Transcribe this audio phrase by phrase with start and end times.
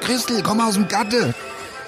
[0.01, 1.35] Christel, komm aus dem Gatte.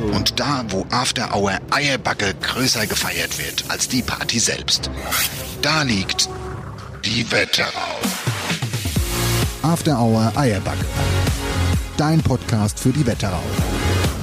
[0.00, 4.90] Und da, wo After Hour Eierbacke größer gefeiert wird als die Party selbst.
[5.60, 6.28] Da liegt
[7.04, 7.98] die Wetterau.
[9.62, 10.84] After Hour Eierbacke.
[11.96, 13.42] Dein Podcast für die Wetterau.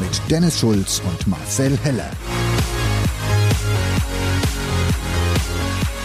[0.02, 2.10] Mit Dennis Schulz und Marcel Heller.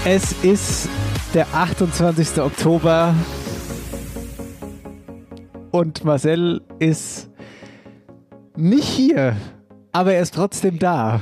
[0.05, 0.89] Es ist
[1.33, 2.39] der 28.
[2.39, 3.15] Oktober
[5.71, 7.31] und Marcel ist
[8.55, 9.37] nicht hier,
[9.93, 11.21] aber er ist trotzdem da.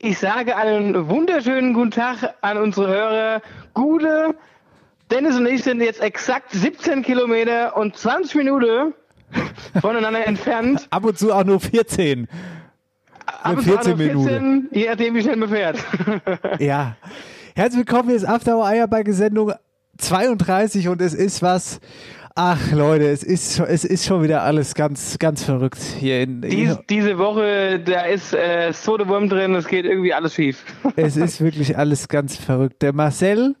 [0.00, 3.42] Ich sage einen wunderschönen guten Tag an unsere Hörer.
[3.74, 4.34] Gute,
[5.10, 8.94] Dennis und ich sind jetzt exakt 17 Kilometer und 20 Minuten
[9.80, 10.86] voneinander entfernt.
[10.90, 12.28] Ab und zu auch nur 14.
[13.42, 14.68] Ab und zu 14 auch noch 14, Minuten.
[14.72, 15.78] je nachdem, wie schnell man fährt.
[16.58, 16.96] Ja.
[17.54, 19.52] Herzlich willkommen, hier ist After Hour Eierbacke Sendung
[19.98, 21.80] 32 und es ist was.
[22.40, 26.40] Ach Leute, es ist, schon- es ist schon wieder alles ganz, ganz verrückt hier in.
[26.42, 30.64] Dies, diese Woche, da ist äh, so der Wurm drin, es geht irgendwie alles schief.
[30.94, 32.80] Es ist wirklich alles ganz verrückt.
[32.80, 33.56] Der Marcel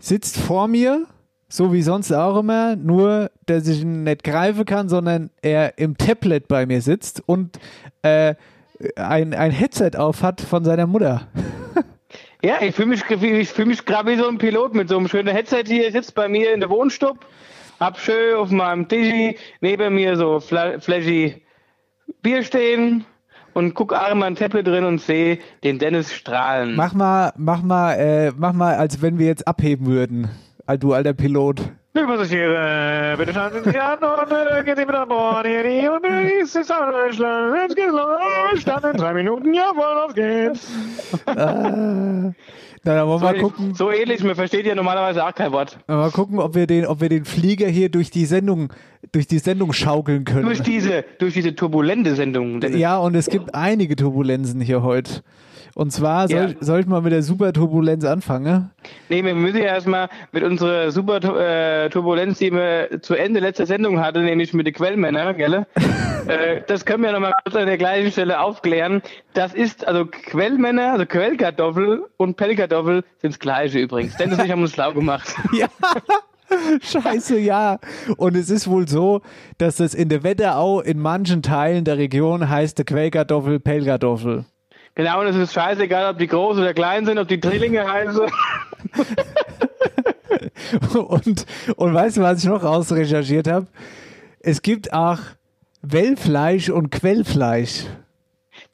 [0.00, 1.06] sitzt vor mir,
[1.48, 5.96] so wie sonst auch immer, nur dass ich ihn nicht greifen kann, sondern er im
[5.96, 7.60] Tablet bei mir sitzt und
[8.02, 8.34] äh,
[8.96, 11.28] ein, ein Headset auf hat von seiner Mutter.
[12.42, 15.06] Ja, ich fühle mich, ich fühl mich gerade wie so ein Pilot mit so einem
[15.06, 17.20] schönen Headset hier, sitzt bei mir in der Wohnstube,
[17.80, 21.42] hab schön auf meinem Tisch neben mir so Fla Flashy
[22.22, 23.04] Bier stehen
[23.54, 26.76] und guck auch in mein Tablet drin und sehe den Dennis strahlen.
[26.76, 30.28] Mach mal, mach mal, äh, mach mal, als wenn wir jetzt abheben würden,
[30.78, 31.62] du alter Pilot.
[31.94, 35.46] Liebe Passagiere, bitte schauen Sie sich an und äh, gehen Sie bitte an Bord.
[35.46, 37.56] Hier die und äh, ist es Deutschland.
[37.62, 38.60] Jetzt geht's los.
[38.60, 39.54] Start in zwei Minuten.
[39.54, 40.70] Jawohl, los geht's.
[42.86, 45.78] Na, dann wollen wir mal gucken, So ähnlich, man versteht ja normalerweise auch kein Wort.
[45.88, 48.72] mal gucken, ob wir den, ob wir den Flieger hier durch die Sendung,
[49.10, 50.44] durch die Sendung schaukeln können.
[50.44, 52.60] Durch diese, durch diese turbulente Sendung.
[52.60, 52.78] Dennis.
[52.78, 55.22] Ja, und es gibt einige Turbulenzen hier heute.
[55.76, 56.54] Und zwar soll, Ja.
[56.60, 58.70] soll ich mal mit der Superturbulenz anfangen.
[59.10, 63.66] Nee, wir müssen ja erstmal mit unserer super äh, Turbulenz, die wir zu Ende letzter
[63.66, 65.66] Sendung hatten, nämlich mit den Quellmännern, gell?
[66.28, 69.02] äh, das können wir nochmal kurz an der gleichen Stelle aufklären.
[69.34, 74.16] Das ist, also Quellmänner, also Quellkartoffel und Pellkartoffel sind das gleiche übrigens.
[74.16, 75.34] Dennis und ich haben uns schlau gemacht.
[75.52, 75.68] Ja.
[76.80, 77.78] Scheiße, ja.
[78.16, 79.20] Und es ist wohl so,
[79.58, 84.44] dass das in der Wetterau in manchen Teilen der Region heißt der Quellkartoffel, Pellkartoffel.
[84.96, 88.22] Genau, und es ist scheißegal, ob die groß oder klein sind, ob die Drillinge heißen.
[90.94, 91.46] Und,
[91.76, 93.66] und weißt du, was ich noch rausrecherchiert habe?
[94.40, 95.18] Es gibt auch
[95.82, 97.84] Wellfleisch und Quellfleisch.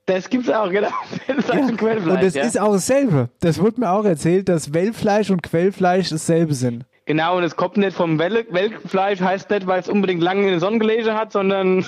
[0.06, 0.88] Das gibt's auch, genau.
[1.26, 2.44] Das ist ein Quellfleisch, und das ja.
[2.44, 3.28] ist auch dasselbe.
[3.40, 6.86] Das wurde mir auch erzählt, dass Wellfleisch und Quellfleisch dasselbe sind.
[7.04, 10.48] Genau, und es kommt nicht vom Well Weltfleisch, heißt nicht, weil es unbedingt lange in
[10.48, 11.84] der Sonne gelegen hat, sondern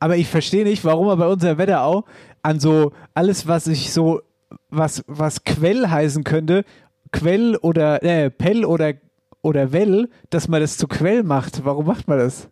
[0.00, 2.04] Aber ich verstehe nicht, warum er bei unserer Wetterau
[2.48, 4.22] an so alles, was ich so,
[4.70, 6.64] was, was Quell heißen könnte,
[7.12, 8.94] Quell oder äh, Pell oder,
[9.42, 11.64] oder Well, dass man das zu Quell macht.
[11.64, 12.48] Warum macht man das?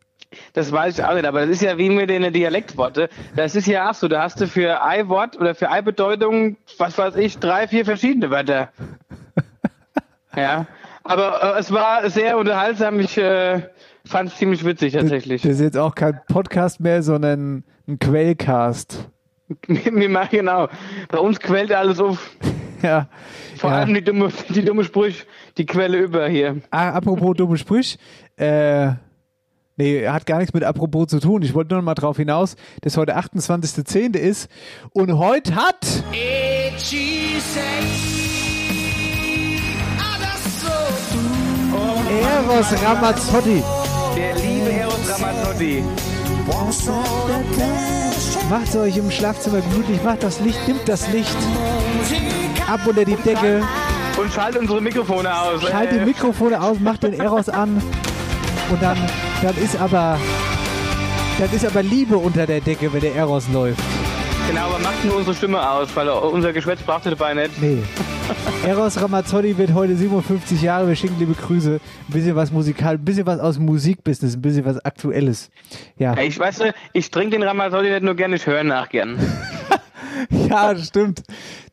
[0.52, 1.24] das weiß ich auch nicht.
[1.24, 3.08] Aber das ist ja wie mit den Dialektworte.
[3.34, 7.16] Das ist ja auch so, da hast du für Ei-Wort oder für Ei-Bedeutung, was weiß
[7.16, 8.70] ich, drei, vier verschiedene Wörter.
[10.36, 10.66] ja,
[11.04, 13.00] aber äh, es war sehr unterhaltsam.
[13.00, 13.62] Ich äh,
[14.04, 15.42] fand es ziemlich witzig tatsächlich.
[15.42, 19.10] Das ist jetzt auch kein Podcast mehr, sondern ein Quellcast.
[19.66, 20.69] Mir mal genau.
[21.08, 22.31] Bei uns quält alles auf.
[22.82, 23.08] Ja.
[23.56, 23.78] Vor ja.
[23.78, 25.25] allem die dumme, die dumme Sprüche,
[25.56, 26.60] die Quelle über hier.
[26.70, 27.96] Ah, apropos dumme Sprüche,
[28.37, 28.90] äh,
[29.78, 31.40] nee, hat gar nichts mit apropos zu tun.
[31.40, 34.14] Ich wollte nur noch mal drauf hinaus, dass heute 28.10.
[34.14, 34.50] ist
[34.93, 36.04] und heute hat
[42.22, 43.62] Eros Ramazzotti.
[44.16, 44.45] Der
[45.16, 45.82] Ramazzotti.
[48.50, 51.36] Macht es euch im Schlafzimmer gemütlich, macht das Licht, nimmt das Licht
[52.68, 53.62] ab unter die Decke,
[54.18, 55.62] Und schalt unsere Mikrofone aus.
[55.62, 57.82] Schalt die Mikrofone aus, mach den Eros an
[58.70, 58.98] und dann,
[59.42, 60.18] dann ist aber
[61.38, 63.80] dann ist aber Liebe unter der Decke, wenn der Eros läuft.
[64.48, 67.60] Genau, aber macht nur unsere Stimme aus, weil unser Geschwätz braucht ihr dabei nicht.
[67.60, 67.82] Nee.
[68.67, 70.88] Eros Ramazzotti wird heute 57 Jahre.
[70.88, 71.75] Wir schicken liebe Grüße.
[72.08, 75.50] Ein bisschen was musikal, ein bisschen was aus dem Musikbusiness, ein bisschen was Aktuelles.
[75.96, 76.61] Ja, Ich weiß,
[76.93, 79.19] ich trinke den Ramazzotti nicht nur gerne, ich höre ihn nach gern.
[80.31, 81.23] ja, stimmt.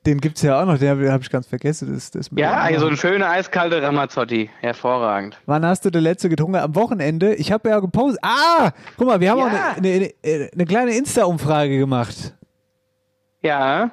[0.05, 1.91] Den gibt's ja auch noch, den habe hab ich ganz vergessen.
[1.93, 4.49] Das, das Ja, also ein schöner eiskalter Ramazzotti.
[4.59, 5.39] Hervorragend.
[5.45, 6.57] Wann hast du der letzte getrunken?
[6.57, 7.33] Am Wochenende.
[7.35, 8.19] Ich habe ja gepostet.
[8.21, 9.45] Ah, guck mal, wir haben Ja.
[9.71, 12.33] auch eine, eine, eine kleine Insta-Umfrage gemacht.
[13.41, 13.91] Ja,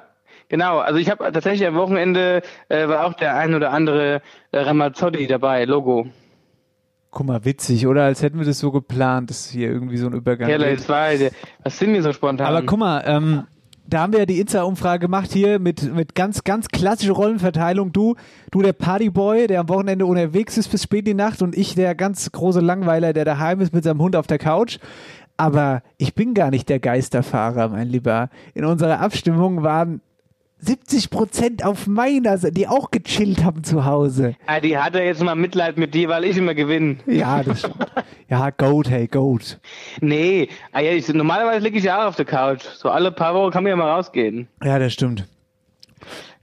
[0.51, 0.77] genau.
[0.77, 4.21] Also ich habe tatsächlich am Wochenende äh, war auch der ein oder andere
[4.51, 6.05] äh, Ramazzotti dabei, Logo.
[7.09, 8.03] Guck mal, witzig, oder?
[8.03, 10.61] Als hätten wir das so geplant, dass hier irgendwie so ein Übergang wird.
[10.61, 11.31] jetzt war der-
[11.63, 12.45] was sind wir so spontan?
[12.47, 13.43] Aber guck mal, ähm,
[13.85, 17.91] da haben wir ja die Insta-Umfrage gemacht hier mit, mit ganz, ganz klassischer Rollenverteilung.
[17.91, 18.15] Du,
[18.51, 21.75] du der Partyboy, der am Wochenende unterwegs ist bis spät in die Nacht und ich
[21.75, 24.77] der ganz große Langweiler, der daheim ist mit seinem Hund auf der Couch.
[25.35, 28.29] Aber ich bin gar nicht der Geisterfahrer, mein Lieber.
[28.53, 29.99] In unserer Abstimmung waren
[30.61, 34.35] 70 Prozent auf meiner Seite, die auch gechillt haben zu Hause.
[34.45, 36.97] Ah, die hatte jetzt mal Mitleid mit dir, weil ich immer gewinne.
[37.07, 37.77] Ja, das stimmt.
[38.29, 39.59] Ja, Goat, hey, Goat.
[40.01, 42.63] Nee, ah, ja, ich, normalerweise liege ich ja auch auf der Couch.
[42.63, 44.47] So alle paar Wochen kann man ja mal rausgehen.
[44.63, 45.27] Ja, das stimmt.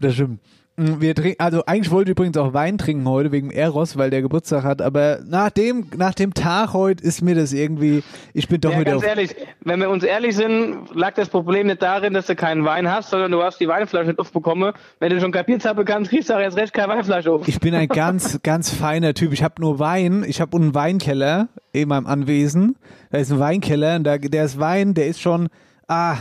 [0.00, 0.40] Das stimmt.
[0.78, 4.10] Mm, Wir trinken, also eigentlich wollte ich übrigens auch Wein trinken heute wegen Eros, weil
[4.10, 8.02] der Geburtstag hat, aber nach dem, nach dem Tag heute ist mir das irgendwie,
[8.32, 9.34] ich bin doch Ja, wieder ganz ehrlich,
[9.64, 13.10] wenn wir uns ehrlich sind, lag das Problem nicht darin, dass du keinen Wein hast,
[13.10, 14.72] sondern du hast die Weinflasche nicht aufbekommen.
[15.00, 17.48] Wenn du schon kein Bierzappe kannst, kriegst du auch jetzt recht keine Weinflasche auf.
[17.48, 19.32] ich bin ein ganz, ganz feiner Typ.
[19.32, 22.76] Ich habe nur Wein, ich habe einen Weinkeller in meinem Anwesen.
[23.10, 25.48] Da ist ein Weinkeller und da, der ist Wein, der ist schon,
[25.88, 26.16] ah,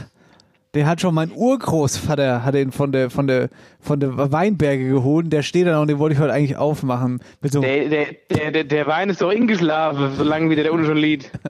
[0.77, 5.33] der hat schon mein Urgroßvater, hat den von der, von der, von der Weinberge geholt.
[5.33, 7.19] Der steht da noch und den wollte ich heute eigentlich aufmachen.
[7.41, 10.97] Mit so Der, der, der, der, Wein ist doch ingeschlafen, solange wie der unten schon
[10.97, 11.31] liegt.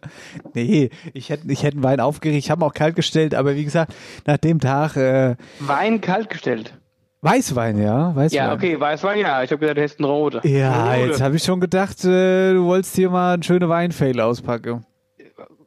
[0.54, 3.56] Nee, ich hätte ich hätte einen Wein aufgeregt, ich habe ihn auch kalt gestellt, aber
[3.56, 3.94] wie gesagt,
[4.26, 6.74] nach dem Tag äh, Wein kalt gestellt.
[7.22, 8.38] Weißwein, ja, Weißwein.
[8.38, 9.44] Ja, okay, Weißwein, ja.
[9.44, 10.48] Ich habe gesagt, du hättest einen rote.
[10.48, 11.08] Ja, Rote.
[11.08, 14.86] jetzt habe ich schon gedacht, äh, du wolltest hier mal einen schönen Weinfail auspacken.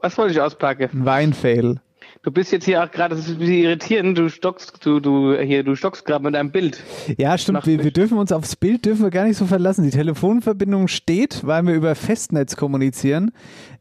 [0.00, 0.88] Was wollte ich auspacken?
[0.92, 1.80] Ein Weinfail.
[2.22, 5.38] Du bist jetzt hier auch gerade, das ist ein bisschen irritierend, du stockst, du, du,
[5.38, 6.82] hier, du stockst gerade mit deinem Bild.
[7.16, 9.84] Ja, stimmt, wir, wir dürfen uns aufs Bild dürfen wir gar nicht so verlassen.
[9.84, 13.30] Die Telefonverbindung steht, weil wir über Festnetz kommunizieren.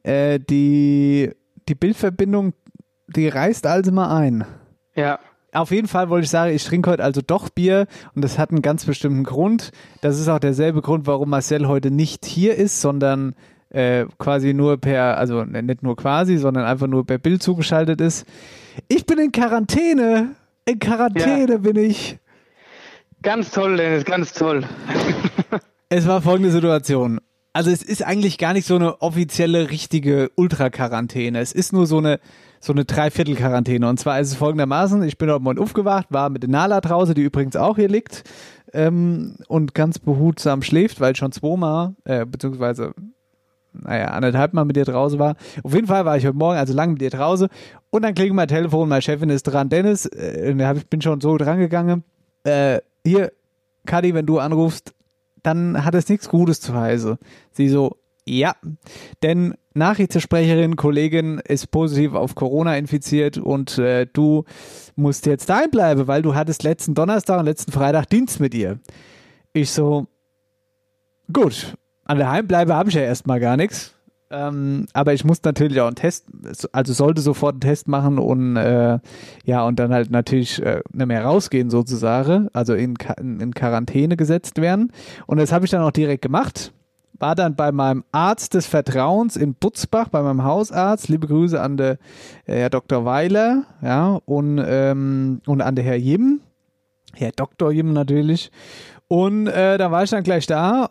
[0.03, 1.31] Äh, die,
[1.67, 2.53] die Bildverbindung,
[3.07, 4.45] die reißt also mal ein.
[4.95, 5.19] Ja.
[5.51, 8.51] Auf jeden Fall wollte ich sagen, ich trinke heute also doch Bier und das hat
[8.51, 9.71] einen ganz bestimmten Grund.
[9.99, 13.35] Das ist auch derselbe Grund, warum Marcel heute nicht hier ist, sondern
[13.69, 18.25] äh, quasi nur per, also nicht nur quasi, sondern einfach nur per Bild zugeschaltet ist.
[18.87, 20.35] Ich bin in Quarantäne.
[20.65, 22.17] In Quarantäne bin ich.
[23.21, 24.63] Ganz toll, Dennis, ganz toll.
[25.91, 27.19] Es war folgende Situation.
[27.51, 31.39] Also es ist eigentlich gar nicht so eine offizielle, richtige Ultra-Quarantäne.
[31.39, 32.19] Es ist nur so eine,
[32.59, 33.89] so eine Dreiviertel-Quarantäne.
[33.89, 37.15] Und zwar ist es folgendermaßen, ich bin heute Morgen aufgewacht, war mit der Nala draußen,
[37.15, 38.23] die übrigens auch hier liegt,
[38.71, 42.93] ähm, und ganz behutsam schläft, weil schon zweimal, äh, beziehungsweise,
[43.73, 45.35] naja, anderthalb Mal mit ihr draußen war.
[45.63, 47.47] Auf jeden Fall war ich heute Morgen also lang mit ihr draußen
[47.89, 51.37] und dann klingelt mein Telefon, meine Chefin ist dran, Dennis, äh, ich bin schon so
[51.37, 52.03] dran gegangen,
[52.43, 53.31] äh, hier,
[53.85, 54.93] Kadi, wenn du anrufst,
[55.41, 57.17] dann hat es nichts Gutes zu heißen.
[57.51, 58.55] Sie so, ja,
[59.23, 64.43] denn Nachrichtensprecherin, Kollegin ist positiv auf Corona infiziert und äh, du
[64.95, 68.79] musst jetzt daheim bleiben, weil du hattest letzten Donnerstag und letzten Freitag Dienst mit ihr.
[69.53, 70.07] Ich so,
[71.31, 71.75] gut,
[72.09, 73.93] an der Heimbleibe habe ich ja erstmal gar nichts.
[74.31, 76.25] Ähm, aber ich muss natürlich auch einen Test,
[76.71, 78.99] also sollte sofort einen Test machen und äh,
[79.43, 84.59] ja, und dann halt natürlich äh, nicht mehr rausgehen sozusagen, also in, in Quarantäne gesetzt
[84.59, 84.91] werden.
[85.27, 86.73] Und das habe ich dann auch direkt gemacht.
[87.13, 91.09] War dann bei meinem Arzt des Vertrauens in Butzbach, bei meinem Hausarzt.
[91.09, 91.93] Liebe Grüße an der
[92.45, 93.05] äh, Herr Dr.
[93.05, 96.41] Weiler, ja, und, ähm, und an der Herr Jim.
[97.13, 97.71] Herr Dr.
[97.71, 98.51] Jim natürlich.
[99.07, 100.89] Und äh, da war ich dann gleich da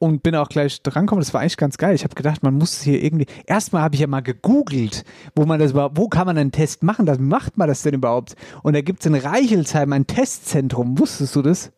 [0.00, 1.20] und bin auch gleich drankommen.
[1.20, 1.94] Das war eigentlich ganz geil.
[1.94, 3.26] Ich habe gedacht, man muss hier irgendwie.
[3.46, 5.04] Erstmal habe ich ja mal gegoogelt,
[5.36, 7.06] wo man das überhaupt, wo kann man einen Test machen?
[7.06, 8.34] Das macht man das denn überhaupt?
[8.62, 10.98] Und da gibt es in Reichelsheim ein Testzentrum.
[10.98, 11.70] Wusstest du das?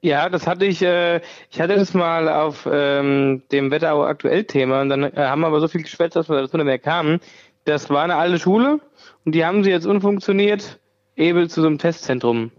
[0.00, 1.20] Ja, das hatte ich, äh,
[1.50, 5.48] ich hatte das mal auf ähm, dem Wetterau aktuell Thema und dann äh, haben wir
[5.48, 7.20] aber so viel geschwätzt, dass wir dazu nicht mehr kamen.
[7.64, 8.80] Das war eine alte Schule
[9.24, 10.78] und die haben sie jetzt unfunktioniert
[11.16, 12.52] eben zu so einem Testzentrum.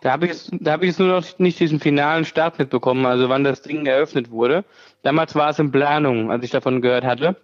[0.00, 3.28] Da habe ich da habe ich jetzt nur noch nicht diesen finalen Start mitbekommen, also
[3.28, 4.64] wann das Ding eröffnet wurde.
[5.02, 7.36] Damals war es in Planung, als ich davon gehört hatte.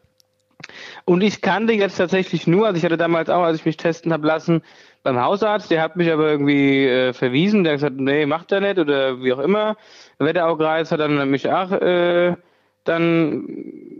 [1.04, 4.12] Und ich kannte jetzt tatsächlich nur, also ich hatte damals auch, als ich mich testen
[4.12, 4.62] habe lassen,
[5.02, 8.60] beim Hausarzt, der hat mich aber irgendwie äh, verwiesen, der hat gesagt, nee, macht er
[8.60, 9.76] nicht oder wie auch immer.
[10.18, 12.36] Wetteraugreiz hat dann mich auch äh,
[12.84, 13.44] dann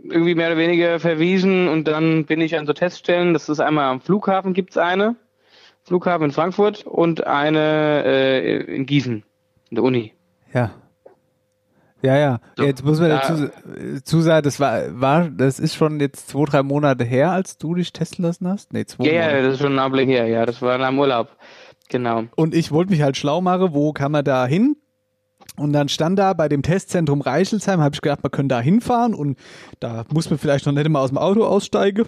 [0.09, 3.85] irgendwie mehr oder weniger verwiesen und dann bin ich an so Teststellen, das ist einmal
[3.85, 5.15] am Flughafen gibt's eine,
[5.85, 9.23] Flughafen in Frankfurt und eine äh, in Gießen,
[9.69, 10.13] in der Uni.
[10.53, 10.71] Ja.
[12.01, 12.39] Ja, ja.
[12.57, 13.49] So, jetzt muss man da- dazu
[13.95, 17.73] dazu sagen, das war, war, das ist schon jetzt zwei, drei Monate her, als du
[17.75, 18.73] dich testen lassen hast.
[18.73, 19.43] Nee, zwei Ja, ja, Monate.
[19.43, 21.29] das ist schon ein Abend her, ja, das war dem Urlaub.
[21.89, 22.23] Genau.
[22.35, 24.75] Und ich wollte mich halt schlau machen, wo kann man da hin?
[25.57, 29.13] Und dann stand da bei dem Testzentrum Reichelsheim, habe ich gedacht, man könnte da hinfahren
[29.13, 29.37] und
[29.79, 32.07] da muss man vielleicht noch nicht mal aus dem Auto aussteigen.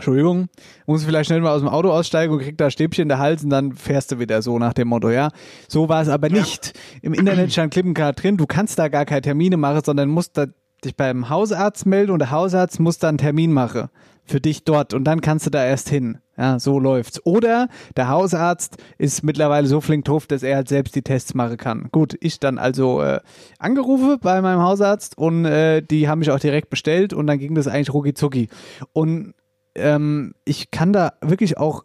[0.00, 0.48] Entschuldigung,
[0.86, 3.44] muss vielleicht nicht mal aus dem Auto aussteigen und kriegt da Stäbchen in der Hals
[3.44, 5.28] und dann fährst du wieder so nach dem Motto, ja.
[5.68, 6.72] So war es aber nicht.
[7.02, 10.08] Im Internet stand klipp und klar drin, du kannst da gar keine Termine machen, sondern
[10.08, 10.46] musst da
[10.84, 13.90] dich beim Hausarzt melden und der Hausarzt muss dann einen Termin machen
[14.24, 16.18] für dich dort und dann kannst du da erst hin.
[16.38, 17.20] Ja, so läuft's.
[17.26, 21.58] Oder der Hausarzt ist mittlerweile so flink drauf, dass er halt selbst die Tests machen
[21.58, 21.88] kann.
[21.92, 23.20] Gut, ich dann also äh,
[23.58, 27.54] angerufen bei meinem Hausarzt und äh, die haben mich auch direkt bestellt und dann ging
[27.54, 28.48] das eigentlich rucki zucki.
[28.94, 29.34] Und
[29.74, 31.84] ähm, ich kann da wirklich auch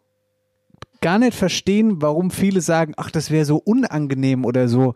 [1.02, 4.96] gar nicht verstehen, warum viele sagen, ach, das wäre so unangenehm oder so.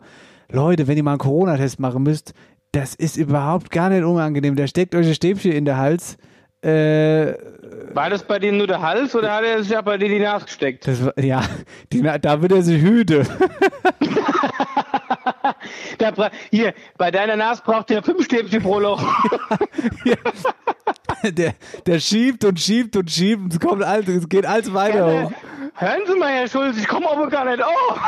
[0.50, 2.32] Leute, wenn ihr mal einen Corona-Test machen müsst,
[2.72, 4.56] das ist überhaupt gar nicht unangenehm.
[4.56, 6.16] Der steckt euch ein Stäbchen in der Hals.
[6.62, 7.34] Äh,
[7.94, 10.18] War das bei denen nur der Hals oder hat er sich auch bei dir die
[10.18, 10.86] Nase gesteckt?
[11.04, 11.42] war- ja,
[11.92, 13.22] die, da wird er sich hüte.
[15.98, 19.02] Da hier, bei deiner Nase braucht ihr fünf Stäbchen pro Loch.
[21.22, 21.52] Der,
[21.84, 25.32] der schiebt und schiebt und schiebt und es kommt alles, es geht alles weiter hoch.
[25.74, 28.00] Hören Sie mal, Herr Schulz, ich komme aber gar nicht auf.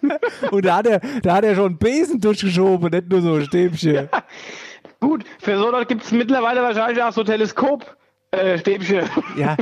[0.50, 4.08] Und da hat er, da hat er schon Besen durchgeschoben, nicht nur so ein Stäbchen.
[5.00, 7.96] Gut, für so was gibt es mittlerweile wahrscheinlich auch so Teleskop.
[8.32, 9.08] Äh, Stäbchen.
[9.36, 9.56] Ja.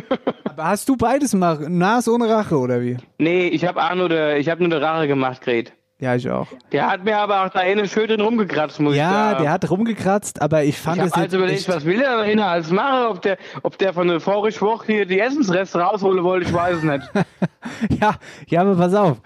[0.45, 1.61] Aber hast du beides gemacht?
[1.69, 2.99] Nase ohne Rache oder wie?
[3.19, 5.73] Nee, ich habe auch nur der, ich habe nur der Rache gemacht, Gret.
[6.01, 6.47] Ja, ich auch.
[6.71, 9.43] Der hat mir aber auch da innen schön drin rumgekratzt, muss ich Ja, sagen.
[9.43, 11.99] der hat rumgekratzt, aber ich fand ich habe es jetzt also überlegt, echt, was will
[11.99, 13.07] der da innen als machen?
[13.11, 16.77] Ob der, ob der von der vorigen Woche hier die Essensreste rausholen wollte, ich weiß
[16.77, 17.03] es nicht.
[18.01, 18.15] ja,
[18.47, 19.21] ja, aber pass auf.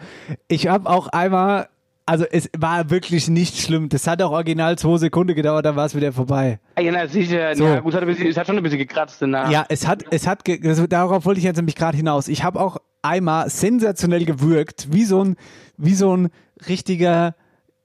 [0.48, 1.68] Ich habe auch einmal,
[2.06, 3.90] also es war wirklich nicht schlimm.
[3.90, 6.58] Das hat auch original zwei Sekunden gedauert, dann war es wieder vorbei.
[6.80, 7.54] ja, na sicher.
[7.54, 7.64] So.
[7.66, 9.50] Ja, gut, es hat, bisschen, es hat schon ein bisschen gekratzt danach.
[9.50, 12.28] Ja, es hat, es hat, das, darauf wollte ich jetzt nämlich gerade hinaus.
[12.28, 15.36] Ich habe auch einmal sensationell gewürgt, wie so ein,
[15.76, 16.30] wie so ein
[16.68, 17.34] richtiger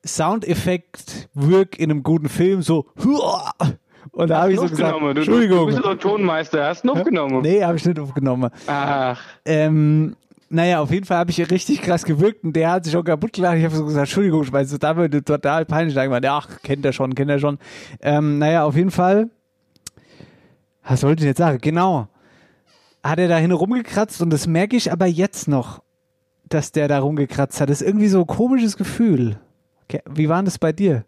[0.05, 3.51] Soundeffekt wirk in einem guten Film, so, huah.
[4.11, 5.15] und da habe ich so gesagt, aufgenommen.
[5.15, 5.59] Du, Entschuldigung.
[5.59, 7.41] Du bist doch Tonmeister, hast du aufgenommen?
[7.41, 8.49] Nee, habe ich nicht aufgenommen.
[8.67, 10.15] Ach, Ähm,
[10.49, 13.33] naja, auf jeden Fall habe ich richtig krass gewirkt und der hat sich schon kaputt
[13.33, 13.57] gelacht.
[13.57, 15.93] Ich habe so gesagt, Entschuldigung, ich weiß, da wird total peinlich.
[15.95, 17.57] Gemeint, ach, kennt er schon, kennt er schon.
[18.01, 19.29] Ähm, naja, auf jeden Fall,
[20.87, 21.57] was wollte ich jetzt sagen?
[21.61, 22.07] Genau.
[23.03, 25.81] Hat er da hin rumgekratzt und das merke ich aber jetzt noch,
[26.49, 27.69] dass der da rumgekratzt hat.
[27.69, 29.37] Das ist irgendwie so ein komisches Gefühl.
[29.85, 31.05] Okay, Wie war das bei dir?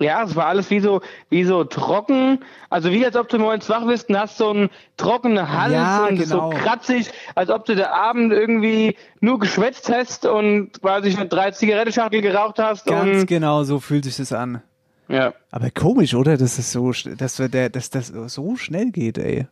[0.00, 2.40] Ja, es war alles wie so, wie so trocken.
[2.68, 6.06] Also wie als ob du morgens wach bist und hast so einen trockenen Hals Ja,
[6.06, 6.50] und genau.
[6.50, 11.52] so kratzig, als ob du der Abend irgendwie nur geschwätzt hast und quasi schon drei
[11.52, 12.86] Zigarettenschachtel geraucht hast.
[12.86, 14.62] Ganz genau so fühlt sich das an.
[15.08, 16.36] ja, Aber komisch, oder?
[16.36, 19.46] Dass es so, dass, der, dass das so schnell geht, ey.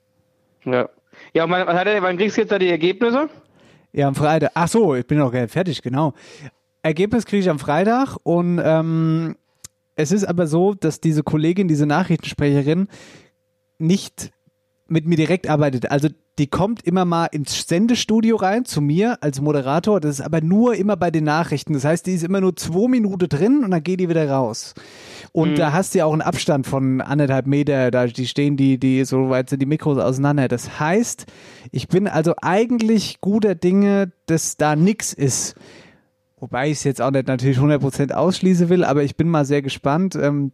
[0.65, 0.89] ja.
[1.35, 3.29] Ja, und man, was hat wann kriegst du jetzt da die Ergebnisse?
[3.93, 4.53] Ja, am Freitag.
[4.55, 6.15] Ach so, ich bin noch fertig, genau.
[6.83, 9.37] Ergebnis kriege ich am Freitag und ähm,
[9.95, 12.89] es ist aber so, dass diese Kollegin, diese Nachrichtensprecherin,
[13.79, 14.33] nicht
[14.93, 15.91] mit mir direkt arbeitet.
[15.91, 16.09] Also
[16.39, 20.01] die kommt immer mal ins Sendestudio rein zu mir als Moderator.
[20.01, 21.73] Das ist aber nur immer bei den Nachrichten.
[21.73, 24.75] Das heißt, die ist immer nur zwei Minuten drin und dann geht die wieder raus.
[25.33, 27.91] Und da hast du ja auch einen Abstand von anderthalb Meter.
[27.91, 30.49] Da die stehen die, die so weit sind die Mikros auseinander.
[30.49, 31.27] Das heißt,
[31.71, 35.55] ich bin also eigentlich guter Dinge, dass da nix ist.
[36.39, 39.63] Wobei ich es jetzt auch nicht natürlich 100% ausschließen will, aber ich bin mal sehr
[39.63, 40.53] gespannt, ähm,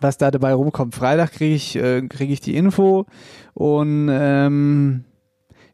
[0.00, 0.94] was da dabei rumkommt.
[0.94, 3.06] Freitag kriege ich, äh, krieg ich die Info
[3.54, 5.04] und ähm,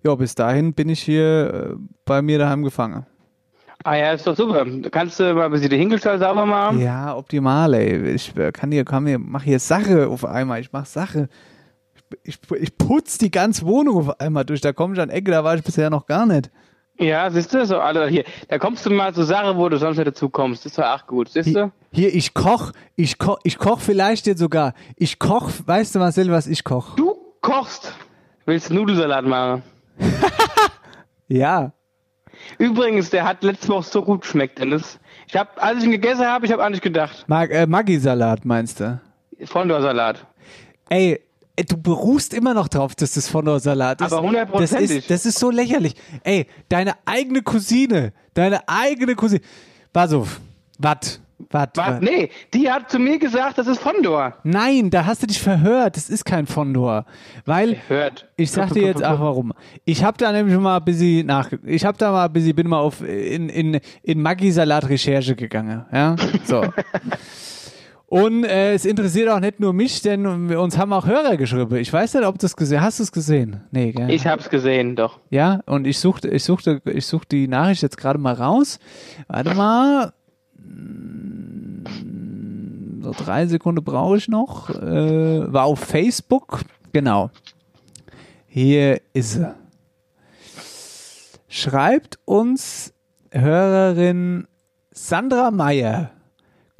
[0.05, 3.07] ja, bis dahin bin ich hier äh, bei mir daheim gefangen.
[3.85, 4.65] Ah ja, ist doch super.
[4.91, 6.81] Kannst du mal ein bisschen den Hinkelstall sauber machen?
[6.81, 8.13] Ja, optimal, ey.
[8.15, 10.61] Ich äh, kann hier, kann hier, mach hier Sache auf einmal.
[10.61, 11.29] Ich mach Sache.
[12.23, 14.61] Ich, ich, ich putz die ganze Wohnung auf einmal durch.
[14.61, 16.51] Da komme ich an Ecke, da war ich bisher noch gar nicht.
[17.03, 18.25] Ja, siehst du, so alle hier.
[18.49, 20.65] Da kommst du mal zur Sache, wo du sonst nicht dazu kommst.
[20.65, 21.71] Das war auch gut, siehst du?
[21.93, 24.75] hier ich koch, ich koch, ich koch vielleicht jetzt sogar.
[24.97, 26.97] Ich koch, weißt du Marcel, was ich koch?
[26.97, 27.93] Du kochst.
[28.47, 29.63] Willst Nudelsalat machen?
[31.29, 31.73] Ja.
[32.59, 34.99] Übrigens, der hat letzte Woche so gut geschmeckt, Dennis.
[35.29, 37.25] Ich hab, als ich ihn gegessen habe, ich habe an dich gedacht.
[37.27, 39.01] Mag, äh, Maggi-Salat meinst du?
[39.45, 40.27] Fondor-Salat.
[40.91, 41.21] Ey,
[41.57, 44.07] du beruhst immer noch drauf, dass das Fondor-Salat ist.
[44.13, 44.91] Aber Das hundertprozentig.
[44.99, 45.95] ist, das ist so lächerlich.
[46.25, 49.43] Ey, deine eigene Cousine, deine eigene Cousine.
[49.95, 50.41] Auf,
[50.79, 51.87] wat, wat, Was?
[51.87, 52.03] wat.
[52.03, 54.35] Nee, die hat zu mir gesagt, das ist Fondor.
[54.45, 55.97] Nein, da hast du dich verhört.
[55.97, 57.05] Das ist kein Fondor.
[57.45, 58.27] Weil, Hört.
[58.37, 59.53] ich sag dir jetzt auch warum.
[59.85, 62.69] Ich habe da nämlich mal ein bisschen nach, ich habe da mal ein bisschen, bin
[62.69, 65.85] mal auf, in, in, in Maggi-Salat-Recherche gegangen.
[65.93, 66.65] Ja, so.
[68.13, 71.77] Und äh, es interessiert auch nicht nur mich, denn wir- uns haben auch Hörer geschrieben.
[71.77, 72.99] Ich weiß nicht, ob du es gesehen hast.
[72.99, 73.63] du es gesehen?
[73.71, 74.11] Nee, gell?
[74.11, 75.19] Ich hab's gesehen, doch.
[75.31, 78.79] Ja, und ich suchte, ich suchte, ich suchte die Nachricht jetzt gerade mal raus.
[79.29, 80.13] Warte mal.
[83.01, 84.69] So drei Sekunden brauche ich noch.
[84.69, 86.61] Äh, war auf Facebook.
[86.93, 87.31] Genau.
[88.47, 89.55] Hier ist sie.
[91.49, 92.93] Schreibt uns
[93.31, 94.47] Hörerin
[94.91, 96.11] Sandra Meyer.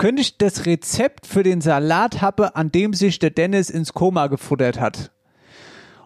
[0.03, 4.27] Könnte ich das Rezept für den Salat haben, an dem sich der Dennis ins Koma
[4.27, 5.13] gefuttert hat?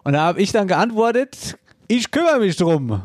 [0.03, 3.01] Und da habe ich dann geantwortet, ich kümmere mich drum.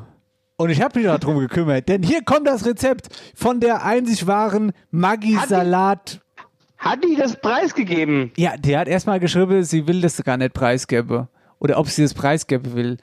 [0.56, 4.26] Und ich habe mich auch drum gekümmert, denn hier kommt das Rezept von der einzig
[4.26, 6.20] wahren Maggi-Salat.
[6.76, 8.30] Hat die das preisgegeben?
[8.36, 11.26] Ja, der hat erstmal geschrieben, sie will das gar nicht preisgeben.
[11.58, 12.98] Oder ob sie das preisgeben will.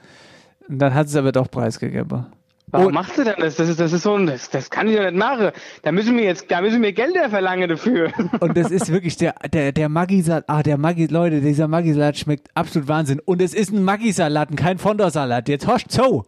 [0.68, 2.28] Und dann hat sie es aber doch preisgegeben.
[2.72, 3.56] Warum Und- machst du denn das?
[3.56, 5.52] Das ist, das ist so ein, das, das kann ich doch nicht machen.
[5.82, 8.12] Da müssen wir jetzt, da müssen wir Gelder verlangen dafür.
[8.40, 10.44] Und das ist wirklich der, der, der Maggi-Salat.
[10.48, 13.20] Ah, der Maggi, Leute, dieser Maggi-Salat schmeckt absolut Wahnsinn.
[13.26, 15.50] Und es ist ein Maggi-Salat und kein Fondor-Salat.
[15.50, 16.26] Jetzt horcht so.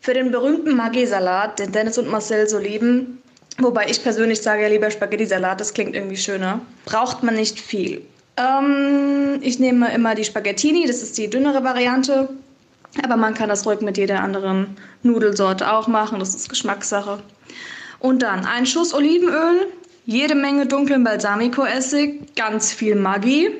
[0.00, 3.18] Für den berühmten Maggi-Salat, den Dennis und Marcel so lieben,
[3.58, 8.02] wobei ich persönlich sage ja lieber Spaghetti-Salat, das klingt irgendwie schöner, braucht man nicht viel.
[8.36, 12.28] Ähm, ich nehme immer die Spaghettini, das ist die dünnere Variante,
[13.02, 17.20] aber man kann das ruhig mit jeder anderen Nudelsorte auch machen, das ist Geschmackssache.
[18.00, 19.66] Und dann ein Schuss Olivenöl,
[20.06, 23.50] jede Menge dunklen Balsamico-Essig, ganz viel Maggi,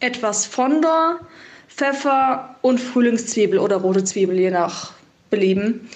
[0.00, 1.20] etwas Fondor,
[1.68, 4.92] Pfeffer und Frühlingszwiebel oder rote Zwiebel, je nach
[5.30, 5.88] Belieben.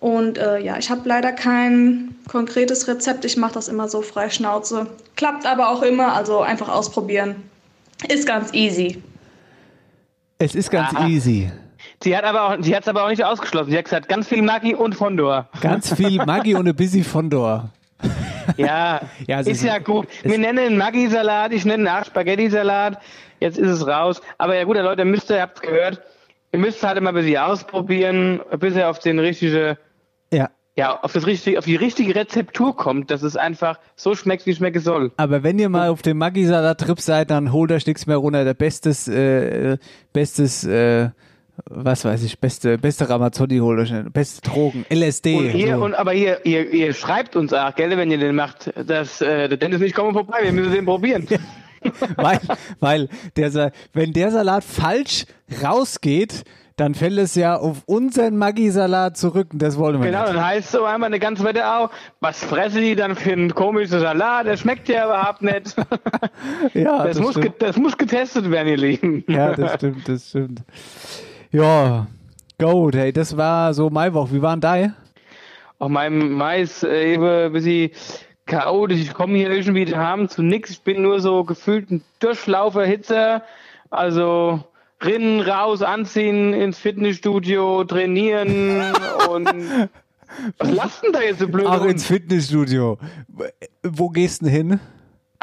[0.00, 3.24] Und äh, ja, ich habe leider kein konkretes Rezept.
[3.24, 4.86] Ich mache das immer so frei Schnauze.
[5.16, 7.36] Klappt aber auch immer, also einfach ausprobieren.
[8.08, 9.02] Ist ganz easy.
[10.38, 11.08] Es ist ganz Aha.
[11.08, 11.50] easy.
[12.04, 13.70] Sie hat aber auch, sie hat es aber auch nicht ausgeschlossen.
[13.70, 15.48] Sie hat gesagt, ganz viel Maggi und Fondor.
[15.62, 17.70] Ganz viel Maggi und ein bisschen Fondor.
[18.58, 20.06] Ja, Ja, sie ist sind- ja gut.
[20.22, 22.98] Wir nennen Maggi-Salat, ich nenne einen Spaghetti-Salat.
[23.40, 24.20] Jetzt ist es raus.
[24.38, 26.02] Aber ja gut, Leute, ihr müsst, ihr habt gehört,
[26.52, 29.78] ihr müsst halt immer ein bisschen ausprobieren, bis ihr auf den richtige,
[30.30, 30.50] Ja.
[30.76, 34.50] ja, auf das richtige, auf die richtige Rezeptur kommt, dass es einfach so schmeckt, wie
[34.50, 35.10] es schmecken soll.
[35.16, 38.44] Aber wenn ihr mal auf dem Maggi-Salat-Trip seid, dann holt euch nichts mehr runter.
[38.44, 39.78] Der bestes, äh,
[40.12, 41.08] bestes, äh,
[41.66, 45.36] was weiß ich, beste, beste Ramazotti holt euch, beste Drogen, LSD.
[45.38, 45.84] Und hier, so.
[45.84, 49.48] und aber hier, ihr, ihr schreibt uns auch, gell, wenn ihr den macht, dass äh,
[49.48, 51.26] der Dennis nicht kommen vorbei, wir müssen den probieren.
[52.16, 52.40] weil,
[52.80, 55.26] weil der, wenn der Salat falsch
[55.62, 56.44] rausgeht,
[56.76, 60.34] dann fällt es ja auf unseren Maggi-Salat zurück und das wollen wir Genau, nicht.
[60.34, 61.88] dann heißt so einmal eine ganze Wetterau,
[62.20, 64.46] was fressen die dann für einen komischen Salat?
[64.46, 65.76] Der schmeckt ja überhaupt nicht.
[66.74, 67.62] Ja, Das, muss, ge stimmt.
[67.62, 69.24] das muss getestet werden, ihr Lieben.
[69.28, 70.62] Ja, das stimmt, das stimmt.
[71.54, 72.08] Ja,
[72.58, 74.32] gut, hey, das war so Maiwoche.
[74.34, 74.92] Wie waren dein?
[75.78, 77.92] Auch mein Mais äh, eben ein bisschen
[78.44, 79.00] chaotisch.
[79.00, 80.70] Ich komme hier irgendwie haben zu nix.
[80.70, 83.44] Ich bin nur so gefühlt ein Durchlaufer Hitzer.
[83.88, 84.64] Also
[85.00, 88.82] rinnen, raus, anziehen, ins Fitnessstudio, trainieren
[89.30, 89.48] und
[90.58, 91.66] was lasst denn da jetzt so blöd?
[91.66, 92.98] Auch ins Fitnessstudio.
[93.84, 94.80] Wo gehst du denn hin?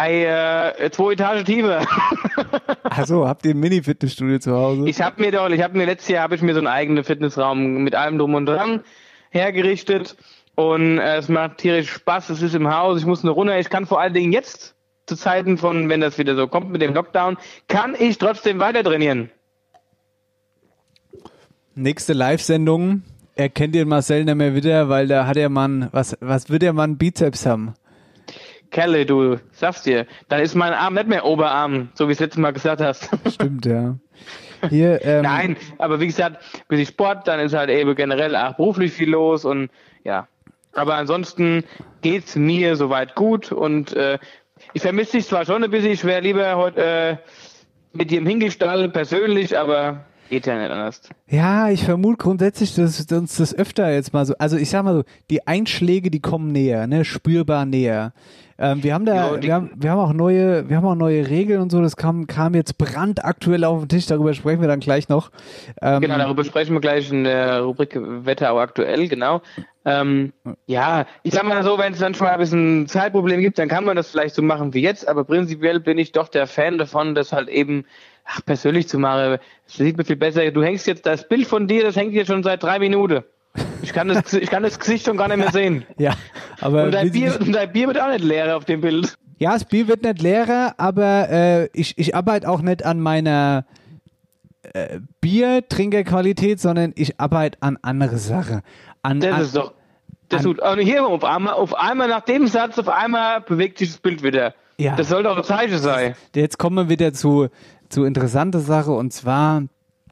[0.02, 1.86] Ei, äh, zwei Etagen tiefer.
[2.84, 4.90] Achso, habt ihr ein Mini-Fitnessstudio zu Hause?
[4.90, 7.04] Ich habe mir doch, ich habe mir letztes Jahr habe ich mir so einen eigenen
[7.04, 8.82] Fitnessraum mit allem drum und dran
[9.30, 10.18] hergerichtet
[10.56, 12.32] und äh, es macht tierisch Spaß.
[12.32, 13.60] Es ist im Haus, ich muss nur runter.
[13.60, 14.74] Ich kann vor allen Dingen jetzt
[15.06, 17.38] zu Zeiten von, wenn das wieder so kommt mit dem Lockdown,
[17.68, 19.30] kann ich trotzdem weiter trainieren.
[21.76, 23.04] Nächste Live-Sendung
[23.36, 26.74] erkennt ihr Marcel nicht mehr wieder, weil da hat er Mann, was, was wird der
[26.74, 27.76] Mann Bizeps haben?
[28.72, 32.40] Kelle, du sagst dir, dann ist mein Arm nicht mehr Oberarm, so wie es letztes
[32.40, 33.10] Mal gesagt hast.
[33.28, 33.96] Stimmt, ja.
[34.70, 38.94] Hier, ähm, Nein, aber wie gesagt, bisschen Sport, dann ist halt eben generell auch beruflich
[38.94, 39.70] viel los und
[40.04, 40.28] ja.
[40.74, 41.66] Aber ansonsten
[42.02, 44.18] geht's mir soweit gut und äh,
[44.74, 47.18] ich vermisse dich zwar schon ein bisschen, ich wäre lieber heute äh,
[47.94, 51.02] mit dir im Hinkelstall persönlich, aber geht ja nicht anders.
[51.30, 54.96] Ja, ich vermute grundsätzlich, dass uns das öfter jetzt mal so, also ich sag mal
[54.96, 58.13] so, die Einschläge, die kommen näher, ne, spürbar näher.
[58.58, 61.28] Ähm, wir haben da, Jo, wir haben, wir haben auch neue, wir haben auch neue
[61.30, 64.80] Regeln und so, das kam, kam jetzt brandaktuell auf den Tisch, darüber sprechen wir dann
[64.80, 65.32] gleich noch.
[65.82, 69.41] Ähm, Genau, darüber sprechen wir gleich in der Rubrik Wetterau aktuell, genau.
[69.84, 70.32] Ähm,
[70.67, 73.67] ja, ich sag mal so, wenn es dann schon mal ein bisschen Zeitproblem gibt, dann
[73.67, 76.78] kann man das vielleicht so machen wie jetzt, aber prinzipiell bin ich doch der Fan
[76.78, 77.86] davon, dass halt eben
[78.26, 80.50] ach, persönlich zu machen, das sieht mir viel besser.
[80.52, 83.24] Du hängst jetzt, das Bild von dir, das hängt jetzt schon seit drei Minuten.
[83.82, 85.86] Ich kann das, ich kann das Gesicht schon gar nicht mehr sehen.
[85.98, 86.14] Ja,
[86.62, 89.16] aber Und dein Bier, und dein Bier wird auch nicht leer auf dem Bild.
[89.40, 93.66] ja, das Bier wird nicht leerer, aber äh, ich, ich arbeite auch nicht an meiner
[94.74, 98.62] äh, Biertrinkerqualität, sondern ich arbeite an andere Sachen.
[99.02, 99.74] An, Das an, ist doch,
[100.30, 103.80] das an- tut, und hier auf einmal, auf einmal nach dem Satz, auf einmal bewegt
[103.80, 104.54] sich das Bild wieder.
[104.78, 104.96] Ja.
[104.96, 106.16] Das soll doch ein Zeichen sein.
[106.36, 107.50] Jetzt kommen wir wieder zu,
[107.91, 109.63] zu interessanter Sache und zwar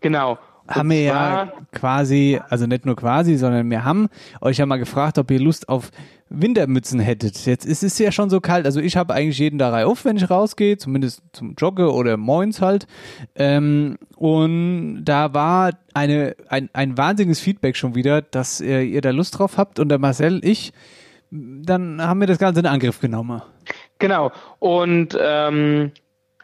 [0.01, 0.37] Genau.
[0.67, 4.07] Und haben wir ja quasi, also nicht nur quasi, sondern wir haben
[4.39, 5.89] euch ja mal gefragt, ob ihr Lust auf
[6.29, 7.43] Wintermützen hättet.
[7.47, 10.15] Jetzt ist es ja schon so kalt, also ich habe eigentlich jeden Tag auf, wenn
[10.15, 12.85] ich rausgehe, zumindest zum Jogge oder moins halt.
[13.33, 19.09] Ähm, und da war eine, ein, ein wahnsinniges Feedback schon wieder, dass äh, ihr da
[19.09, 20.71] Lust drauf habt und der Marcel, ich,
[21.31, 23.41] dann haben wir das Ganze in Angriff genommen.
[23.97, 24.31] Genau.
[24.59, 25.91] Und ähm,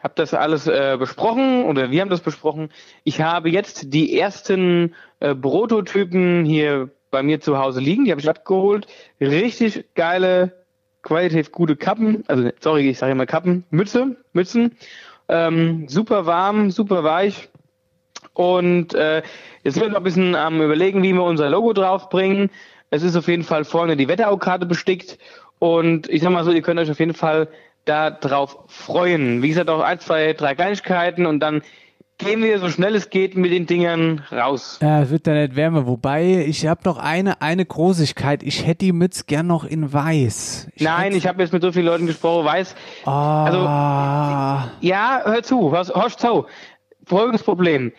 [0.06, 2.70] habe das alles äh, besprochen oder wir haben das besprochen.
[3.02, 8.04] Ich habe jetzt die ersten äh, Prototypen hier bei mir zu Hause liegen.
[8.04, 8.86] Die habe ich abgeholt.
[9.20, 10.64] Richtig geile,
[11.02, 12.22] qualitativ gute Kappen.
[12.28, 13.64] Also sorry, ich sage immer Kappen.
[13.70, 14.76] Mütze, Mützen.
[15.28, 17.48] Ähm, super warm, super weich.
[18.32, 19.24] Und äh,
[19.64, 22.50] jetzt sind wir noch ein bisschen am überlegen, wie wir unser Logo draufbringen.
[22.90, 25.18] Es ist auf jeden Fall vorne die Wetteraukarte bestickt.
[25.58, 27.48] Und ich sag mal so, ihr könnt euch auf jeden Fall
[27.86, 29.42] da drauf freuen.
[29.42, 31.62] Wie gesagt, auch ein, zwei, drei Kleinigkeiten und dann
[32.18, 34.78] gehen wir so schnell es geht mit den Dingern raus.
[34.80, 35.86] Ja, es wird da nicht wärmer.
[35.86, 38.42] Wobei, ich habe noch eine, eine Großigkeit.
[38.42, 40.68] Ich hätte die Mütze gern noch in weiß.
[40.74, 45.42] Ich Nein, hätte- ich habe jetzt mit so vielen Leuten gesprochen, weiß, Ah, ja, hör
[45.42, 46.46] zu, hör, hör zu.
[47.06, 47.92] Folgendes Problem.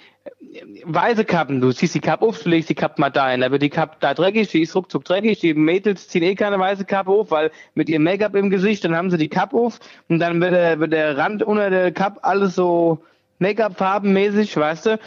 [0.83, 3.49] Weiße Kappen, du ziehst die Kappe auf, du legst die Kappe mal da hin, da
[3.49, 6.83] wird die Kappe da dreckig, die ist ruckzuck dreckig, die Mädels ziehen eh keine weiße
[6.83, 10.19] Kappe auf, weil mit ihrem Make-up im Gesicht, dann haben sie die Kappe auf und
[10.19, 13.01] dann wird der, wird der Rand unter der Kappe alles so
[13.39, 14.99] Make-up-farbenmäßig, weißt du?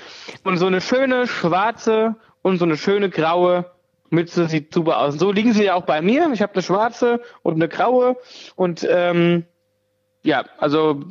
[0.44, 3.66] Und so eine schöne schwarze und so eine schöne graue
[4.08, 5.14] Mütze sieht super aus.
[5.14, 6.30] Und so liegen sie ja auch bei mir.
[6.32, 8.16] Ich habe eine schwarze und eine graue
[8.56, 9.44] und ähm,
[10.22, 11.02] ja, also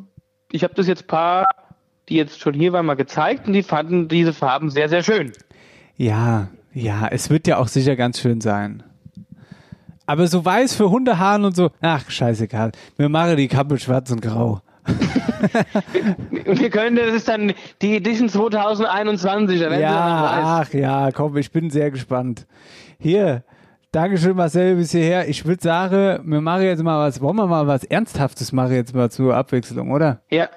[0.52, 1.48] ich habe das jetzt paar,
[2.10, 5.32] die jetzt schon hier waren, mal gezeigt und die fanden diese Farben sehr, sehr schön.
[5.98, 8.84] ja, ja, es wird ja auch sicher ganz schön sein.
[10.06, 12.72] Aber so weiß für Hundehaaren und so, ach, scheißegal.
[12.96, 14.62] Wir machen die Kappe schwarz und grau.
[14.88, 20.68] Und wir können, das ist dann die Edition 2021, da werden sie dann Ja, weiß.
[20.70, 22.46] ach ja, komm, ich bin sehr gespannt.
[23.00, 23.44] Hier,
[23.92, 25.28] Dankeschön Marcel bis hierher.
[25.28, 28.94] Ich würde sagen, wir machen jetzt mal was, wollen wir mal was Ernsthaftes machen jetzt
[28.94, 30.22] mal zur Abwechslung, oder?
[30.30, 30.50] Ja,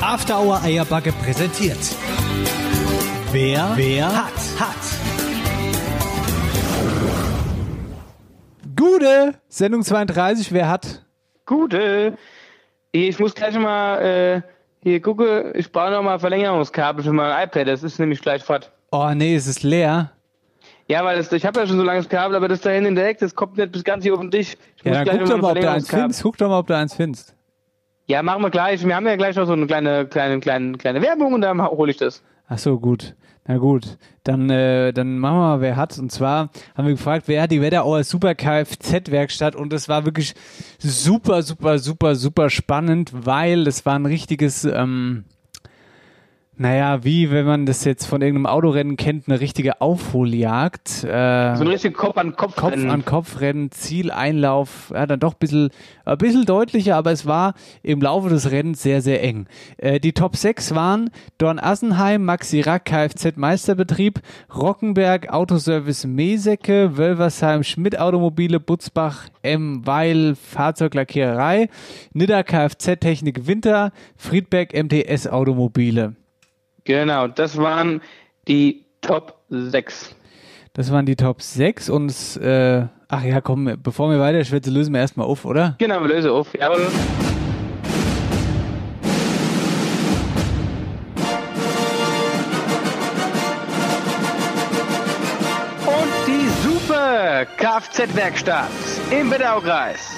[0.00, 1.78] After Hour Eierbacke präsentiert.
[3.32, 4.76] Wer, wer hat, hat.
[8.76, 11.04] Gute Sendung 32, wer hat?
[11.46, 12.18] gute.
[12.92, 14.42] Ich muss gleich mal äh,
[14.82, 18.70] hier gucken, ich brauche noch mal Verlängerungskabel für mein iPad, das ist nämlich gleich fort.
[18.92, 20.12] Oh nee, es ist leer.
[20.88, 22.94] Ja, weil das, ich habe ja schon so langes Kabel, aber das da hinten in
[22.96, 24.56] der Ecke, das kommt nicht bis ganz hier auf den Tisch.
[24.76, 26.22] Ich Ja, guck doch mal, ob du eins findest.
[26.22, 27.34] Guck doch mal, ob du eins findest.
[28.08, 28.84] Ja, machen wir gleich.
[28.84, 31.90] Wir haben ja gleich noch so eine kleine, kleine, kleine, kleine Werbung und dann hole
[31.90, 32.22] ich das.
[32.48, 33.14] Ach so, gut.
[33.46, 35.98] Na gut, dann, äh, dann machen wir mal, wer hat.
[35.98, 40.34] Und zwar haben wir gefragt, wer hat die Wetterauer Super Kfz-Werkstatt und es war wirklich
[40.78, 45.24] super, super, super, super spannend, weil es war ein richtiges, ähm,
[46.58, 51.04] naja, wie wenn man das jetzt von irgendeinem Autorennen kennt, eine richtige Aufholjagd.
[51.04, 52.56] Äh, So ein richtig Kopf an Kopf.
[52.56, 55.70] Kopf an Kopf rennen, Zieleinlauf, ja, dann doch ein bisschen,
[56.04, 59.46] ein bisschen deutlicher, aber es war im Laufe des Rennens sehr, sehr eng.
[59.76, 64.20] Äh, die Top 6 waren Dorn Assenheim, Maxi Rack, Kfz Meisterbetrieb,
[64.54, 69.86] Rockenberg, Autoservice Mesecke, Wölversheim, Schmidt Automobile, Butzbach, M.
[69.86, 71.68] Weil, Fahrzeuglackiererei,
[72.12, 76.14] Nidda Kfz Technik Winter, Friedberg MTS Automobile.
[76.88, 78.00] Genau, das waren
[78.48, 80.16] die Top 6.
[80.72, 84.94] Das waren die Top 6 und äh, ach ja, komm, bevor wir weiter schwätzen, lösen
[84.94, 85.74] wir erstmal auf, oder?
[85.76, 86.48] Genau, wir lösen auf.
[86.58, 86.86] Jawohl.
[95.84, 98.70] Und die super Kfz-Werkstatt
[99.10, 100.16] im Bedaukreis.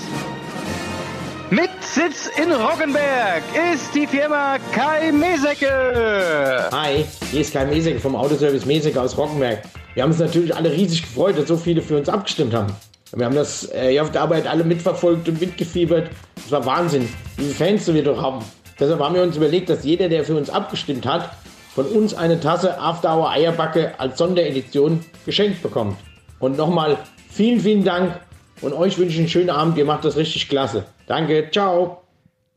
[1.50, 6.68] Mit Sitz in Roggenberg ist die Firma Kai Mesecke.
[6.70, 9.62] Hi, hier ist Kai Mesek vom Autoservice Mesek aus Rockenberg.
[9.94, 12.72] Wir haben uns natürlich alle riesig gefreut, dass so viele für uns abgestimmt haben.
[13.16, 16.10] Wir haben das äh, hier auf der Arbeit alle mitverfolgt und mitgefiebert.
[16.36, 18.44] Es war Wahnsinn, wie viele Fans wir doch haben.
[18.78, 21.32] Deshalb haben wir uns überlegt, dass jeder, der für uns abgestimmt hat,
[21.74, 25.96] von uns eine Tasse After Hour Eierbacke als Sonderedition geschenkt bekommt.
[26.38, 28.20] Und nochmal vielen, vielen Dank
[28.62, 29.76] und euch wünsche ich einen schönen Abend.
[29.78, 30.84] Ihr macht das richtig klasse.
[31.06, 32.02] Danke, ciao.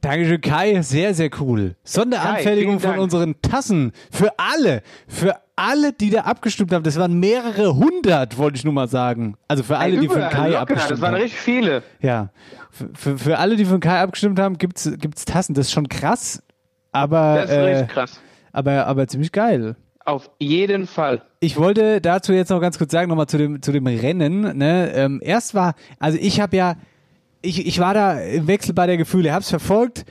[0.01, 0.81] Dankeschön, Kai.
[0.81, 1.75] Sehr, sehr cool.
[1.85, 3.93] Sonderanfertigung von unseren Tassen.
[4.11, 4.81] Für alle.
[5.07, 6.83] Für alle, die da abgestimmt haben.
[6.83, 9.35] Das waren mehrere hundert, wollte ich nur mal sagen.
[9.47, 11.21] Also für alle, die für Überall, Kai locker, abgestimmt Das waren haben.
[11.21, 11.83] richtig viele.
[12.01, 12.31] Ja.
[12.71, 15.53] Für, für, für alle, die für Kai abgestimmt haben, gibt's, gibt's Tassen.
[15.53, 16.43] Das ist schon krass.
[16.91, 18.19] Aber, Das ist äh, richtig krass.
[18.51, 19.75] aber, aber ziemlich geil.
[20.05, 21.21] Auf jeden Fall.
[21.39, 24.57] Ich wollte dazu jetzt noch ganz kurz sagen, nochmal zu dem, zu dem Rennen.
[24.57, 24.91] Ne?
[24.93, 26.75] Ähm, erst war, also ich habe ja,
[27.41, 30.05] ich, ich war da im Wechsel bei der Gefühle, hab's verfolgt.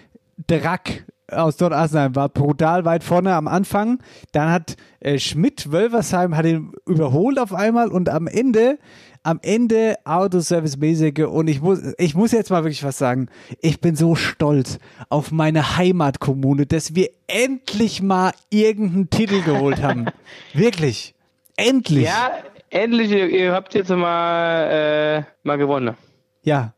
[0.46, 3.98] Drack aus Dort Asenheim war brutal weit vorne am Anfang.
[4.32, 8.78] Dann hat äh, Schmidt Wölversheim hat ihn überholt auf einmal und am Ende,
[9.22, 13.28] am Ende Autoservice Mäßige und ich muss, ich muss jetzt mal wirklich was sagen.
[13.60, 20.06] Ich bin so stolz auf meine Heimatkommune, dass wir endlich mal irgendeinen Titel geholt haben.
[20.52, 21.14] wirklich.
[21.56, 22.04] Endlich.
[22.04, 22.32] Ja,
[22.70, 25.96] endlich, ihr, ihr habt jetzt mal, äh, mal gewonnen.
[26.42, 26.74] Ja.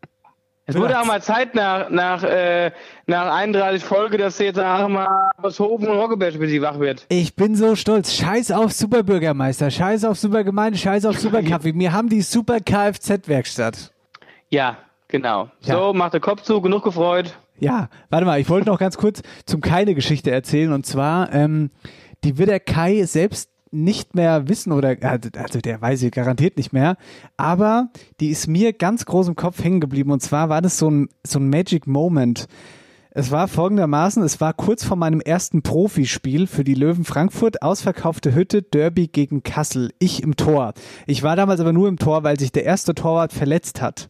[0.67, 2.73] Es wurde auch mal Zeit nach, nach, äh,
[3.07, 7.07] nach 31 Folge, dass jetzt auch mal aus Hofen und Roggeberg für sie wach wird.
[7.09, 8.15] Ich bin so stolz.
[8.15, 11.75] Scheiß auf Superbürgermeister, scheiß auf Supergemeinde, scheiß auf Superkaffee.
[11.75, 13.93] Wir haben die Super Kfz-Werkstatt.
[14.49, 15.51] Ja, genau.
[15.63, 15.77] Ja.
[15.77, 17.37] So, macht der Kopf zu, genug gefreut.
[17.59, 20.73] Ja, warte mal, ich wollte noch ganz kurz zum Kai eine Geschichte erzählen.
[20.73, 21.71] Und zwar, ähm,
[22.25, 26.73] die wird der Kai selbst nicht mehr wissen oder, also der weiß sie garantiert nicht
[26.73, 26.97] mehr,
[27.37, 27.89] aber
[28.21, 30.13] die ist mir ganz groß im Kopf hängen geblieben.
[30.13, 32.47] Und zwar war das so ein, so ein Magic Moment.
[33.17, 38.35] Es war folgendermaßen, es war kurz vor meinem ersten Profispiel für die Löwen Frankfurt, ausverkaufte
[38.35, 40.75] Hütte, Derby gegen Kassel, ich im Tor.
[41.07, 44.09] Ich war damals aber nur im Tor, weil sich der erste Torwart verletzt hat.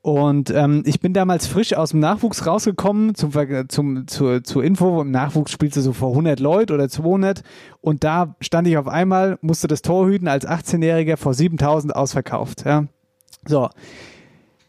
[0.00, 3.32] Und ähm, ich bin damals frisch aus dem Nachwuchs rausgekommen, zum,
[3.68, 7.42] zum, zur, zur Info, im Nachwuchs spielst du so vor 100 Leute oder 200
[7.80, 12.64] und da stand ich auf einmal, musste das Tor hüten als 18-Jähriger vor 7000 ausverkauft.
[12.64, 12.84] Ja.
[13.44, 13.70] So,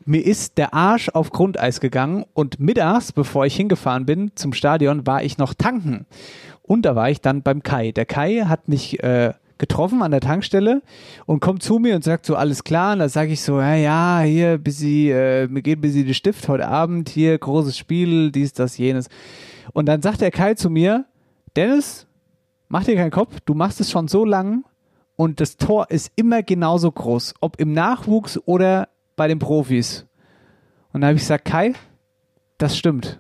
[0.08, 5.06] mir ist der Arsch auf Grundeis gegangen und mittags, bevor ich hingefahren bin zum Stadion,
[5.06, 6.06] war ich noch tanken.
[6.62, 7.91] Und da war ich dann beim Kai.
[7.91, 10.82] Der Kai hat mich äh, getroffen an der Tankstelle
[11.26, 12.93] und kommt zu mir und sagt so, alles klar.
[12.93, 16.13] Und da sage ich so, ja, ja, hier, bis äh, mir geht bis sie die
[16.13, 19.10] Stift heute Abend, hier, großes Spiel, dies, das, jenes.
[19.74, 21.06] Und dann sagt der Kai zu mir,
[21.56, 22.08] Dennis,
[22.70, 24.63] mach dir keinen Kopf, du machst es schon so lang
[25.15, 30.06] und das Tor ist immer genauso groß, ob im Nachwuchs oder bei den Profis.
[30.93, 31.73] Und da habe ich gesagt, Kai,
[32.58, 33.19] das stimmt.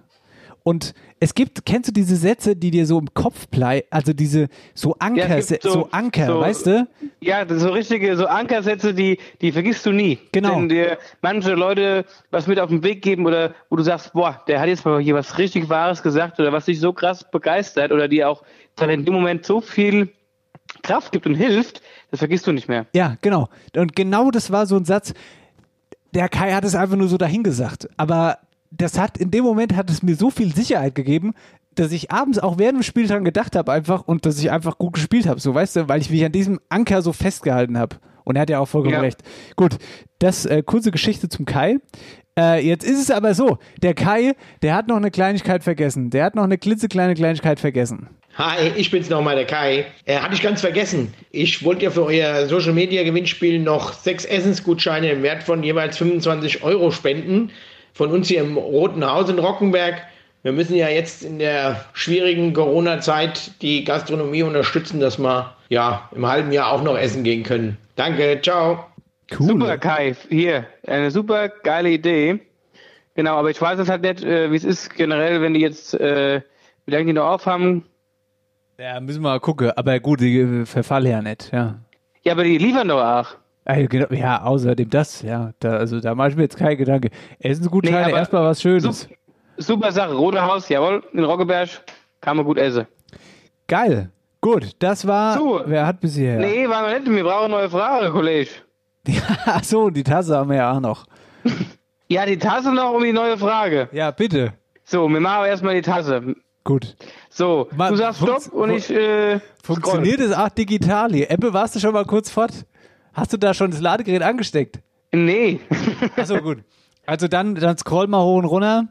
[0.63, 4.49] Und es gibt, kennst du diese Sätze, die dir so im Kopf bleiben, also diese
[4.73, 6.87] so Anker, gibt so, so- Anker, so- weißt du?
[7.21, 10.19] Ja, so richtige, so Ankersätze, die, die vergisst du nie.
[10.33, 10.57] Genau.
[10.57, 14.41] Wenn dir manche Leute was mit auf den Weg geben oder wo du sagst, boah,
[14.47, 17.91] der hat jetzt mal hier was richtig Wahres gesagt oder was dich so krass begeistert
[17.93, 18.43] oder dir auch
[18.75, 20.09] dann in dem Moment so viel
[20.83, 21.81] Kraft gibt und hilft,
[22.11, 22.85] das vergisst du nicht mehr.
[22.93, 23.47] Ja, genau.
[23.75, 25.13] Und genau das war so ein Satz,
[26.13, 27.89] der Kai hat es einfach nur so dahingesagt.
[27.97, 28.37] Aber
[28.71, 31.33] das hat, in dem Moment hat es mir so viel Sicherheit gegeben,
[31.75, 34.77] dass ich abends auch während dem Spiel dran gedacht habe einfach und dass ich einfach
[34.77, 37.97] gut gespielt habe, so weißt du, weil ich mich an diesem Anker so festgehalten habe.
[38.23, 38.99] Und er hat ja auch vollkommen Ja.
[39.01, 39.23] recht.
[39.55, 39.77] Gut,
[40.19, 41.77] das äh, kurze Geschichte zum Kai.
[42.37, 46.09] Äh, jetzt ist es aber so, der Kai, der hat noch eine Kleinigkeit vergessen.
[46.09, 48.09] Der hat noch eine klitzekleine Kleinigkeit vergessen.
[48.37, 49.87] Hi, ich bin's nochmal, der Kai.
[50.05, 51.11] Äh, hatte ich ganz vergessen.
[51.31, 55.97] Ich wollte ja für euer Social Media Gewinnspiel noch sechs Essensgutscheine im Wert von jeweils
[55.97, 57.49] 25 Euro spenden.
[57.93, 60.03] Von uns hier im Roten Haus in Rockenberg.
[60.43, 66.27] Wir müssen ja jetzt in der schwierigen Corona-Zeit die Gastronomie unterstützen, dass wir ja im
[66.27, 67.79] halben Jahr auch noch essen gehen können.
[67.95, 68.85] Danke, ciao.
[69.31, 69.47] Cool.
[69.47, 72.39] Super, Kai, hier, eine super geile Idee.
[73.15, 75.95] Genau, aber ich weiß jetzt halt nicht, äh, wie es ist generell, wenn die jetzt,
[75.95, 76.41] äh,
[76.85, 77.83] wie lange die noch aufhaben.
[78.79, 79.71] Ja, müssen wir mal gucken.
[79.75, 81.75] Aber gut, die äh, verfallen ja nicht, ja.
[82.23, 83.27] Ja, aber die liefern doch auch.
[83.65, 85.51] Genau, ja, außerdem das, ja.
[85.59, 87.09] Da, also da mache ich mir jetzt keinen Gedanke.
[87.39, 88.83] Essensgutscheine, Nee, erstmal was Schönes.
[89.01, 89.09] Sup-
[89.57, 91.67] Super Sache, Rote Haus, jawohl, in Roggeberg
[92.21, 92.85] kann man gut essen.
[93.67, 94.09] Geil.
[94.39, 95.33] Gut, das war.
[95.37, 95.61] So.
[95.65, 96.37] Wer hat bisher?
[96.37, 98.49] Nee, war noch nicht, wir brauchen eine neue Frage, Kollege.
[99.45, 101.05] Ach so, die Tasse haben wir ja auch noch.
[102.09, 103.89] Ja, die Tasse noch um die neue Frage.
[103.91, 104.53] Ja, bitte.
[104.85, 106.35] So, wir machen aber erstmal die Tasse.
[106.67, 106.97] Gut.
[107.29, 111.31] So, Ma- du sagst Stopp und ich, äh, Funktioniert es auch digital hier?
[111.31, 112.51] Ebbe, warst du schon mal kurz fort?
[113.13, 114.79] Hast du da schon das Ladegerät angesteckt?
[115.13, 115.61] Nee.
[116.17, 116.57] Achso, gut.
[117.05, 118.83] Also dann, dann scroll mal hoch und runter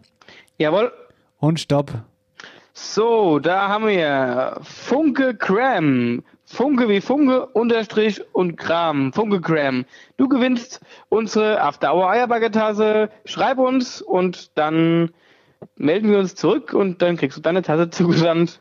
[0.56, 0.90] jawohl.
[1.38, 1.92] und stopp.
[2.72, 6.22] So, da haben wir Funke Cram.
[6.46, 9.12] Funke wie Funke, Unterstrich und Kram.
[9.12, 9.84] Funke Cram.
[10.16, 13.10] Du gewinnst unsere After Hour Eierbaggertasse.
[13.26, 15.10] Schreib uns und dann
[15.76, 18.60] melden wir uns zurück und dann kriegst du deine Tasse zugesandt.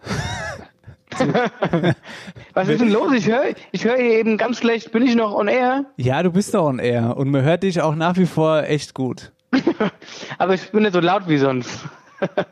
[2.54, 3.14] Was ist denn los?
[3.14, 4.92] Ich höre ich hör hier eben ganz schlecht.
[4.92, 5.86] Bin ich noch on air?
[5.98, 8.94] Ja, du bist doch on air und man hört dich auch nach wie vor echt
[8.94, 9.32] gut.
[10.38, 11.86] Aber ich bin nicht so laut wie sonst.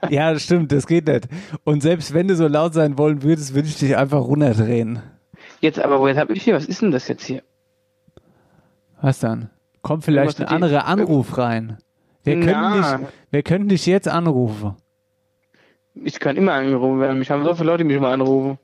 [0.09, 1.27] Ja, das stimmt, das geht nicht.
[1.63, 5.01] Und selbst wenn du so laut sein wollen würdest, würde ich dich einfach runterdrehen.
[5.61, 7.41] Jetzt aber, wo jetzt habe ich hier, was ist denn das jetzt hier?
[9.01, 9.49] Was dann?
[9.81, 11.77] Kommt vielleicht ein anderer Anruf rein.
[12.23, 12.97] Wir können, Na.
[12.97, 14.75] dich, wir können dich jetzt anrufen.
[15.95, 17.19] Ich kann immer angerufen werden.
[17.19, 18.57] Mich haben so viele Leute, die mich mal anrufen.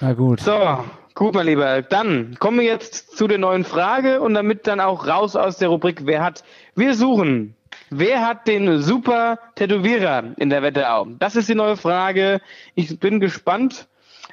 [0.00, 0.40] Na gut.
[0.40, 1.82] So, gut, mein Lieber.
[1.82, 5.68] Dann kommen wir jetzt zu der neuen Frage und damit dann auch raus aus der
[5.68, 6.44] Rubrik Wer hat?
[6.74, 7.56] Wir suchen.
[7.90, 11.06] Wer hat den super Tätowierer in der Wetterau?
[11.18, 12.40] Das ist die neue Frage.
[12.74, 13.88] Ich bin gespannt,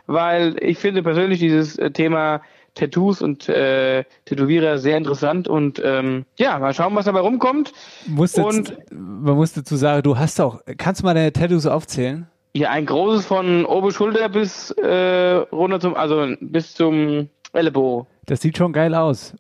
[0.07, 2.41] weil ich finde persönlich dieses äh, Thema
[2.75, 7.73] Tattoos und äh, Tätowierer sehr interessant und ähm, ja, mal schauen, was dabei rumkommt.
[8.07, 11.65] Musst jetzt, Und- man muss dazu sagen, du hast auch, kannst du mal deine Tattoos
[11.65, 12.27] aufzählen?
[12.53, 18.07] Ja, ein großes von oben Schulter bis äh, runter zum, also bis zum Ellenbogen.
[18.25, 19.35] Das sieht schon geil aus.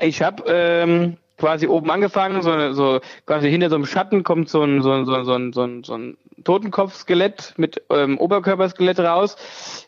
[0.00, 4.62] Ich habe ähm, quasi oben angefangen, so, so quasi hinter so einem Schatten kommt so
[4.62, 9.00] ein, so ein, so ein, so ein, so ein, so ein Totenkopfskelett mit ähm, Oberkörperskelett
[9.00, 9.36] raus.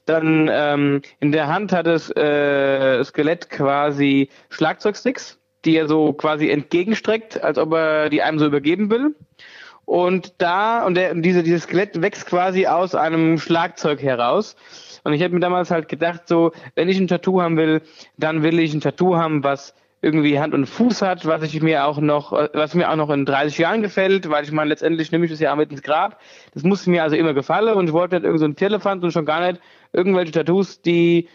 [0.06, 6.50] Dann ähm, in der Hand hat das äh, Skelett quasi Schlagzeugsticks, die er so quasi
[6.50, 9.14] entgegenstreckt, als ob er die einem so übergeben will.
[9.84, 14.54] Und da, und der, und diese, dieses Skelett wächst quasi aus einem Schlagzeug heraus.
[15.02, 17.82] Und ich habe mir damals halt gedacht, so, wenn ich ein Tattoo haben will,
[18.16, 21.84] dann will ich ein Tattoo haben, was irgendwie Hand und Fuß hat, was ich mir
[21.84, 25.26] auch noch, was mir auch noch in 30 Jahren gefällt, weil ich meine, letztendlich nehme
[25.26, 26.20] ich das ja auch mit ins Grab.
[26.54, 29.26] Das musste mir also immer gefallen und ich wollte nicht irgend so Telefant und schon
[29.26, 29.60] gar nicht
[29.92, 31.28] irgendwelche Tattoos, die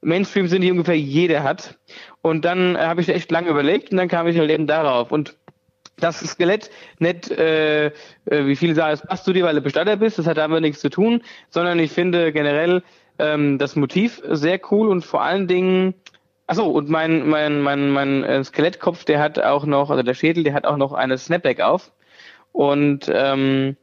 [0.00, 1.78] Mainstream sind, die ungefähr jeder hat.
[2.22, 5.10] Und dann habe ich echt lange überlegt und dann kam ich halt eben darauf.
[5.10, 5.36] Und
[5.96, 7.92] das Skelett nicht, äh, äh,
[8.26, 10.80] wie viele sagen, es passt zu dir, weil du Bestatter bist, das hat damit nichts
[10.80, 12.82] zu tun, sondern ich finde generell
[13.18, 15.94] ähm, das Motiv sehr cool und vor allen Dingen,
[16.46, 20.44] achso, und mein, mein, mein, mein äh, Skelettkopf, der hat auch noch, also der Schädel,
[20.44, 21.92] der hat auch noch eine Snapback auf.
[22.52, 23.76] Und ähm,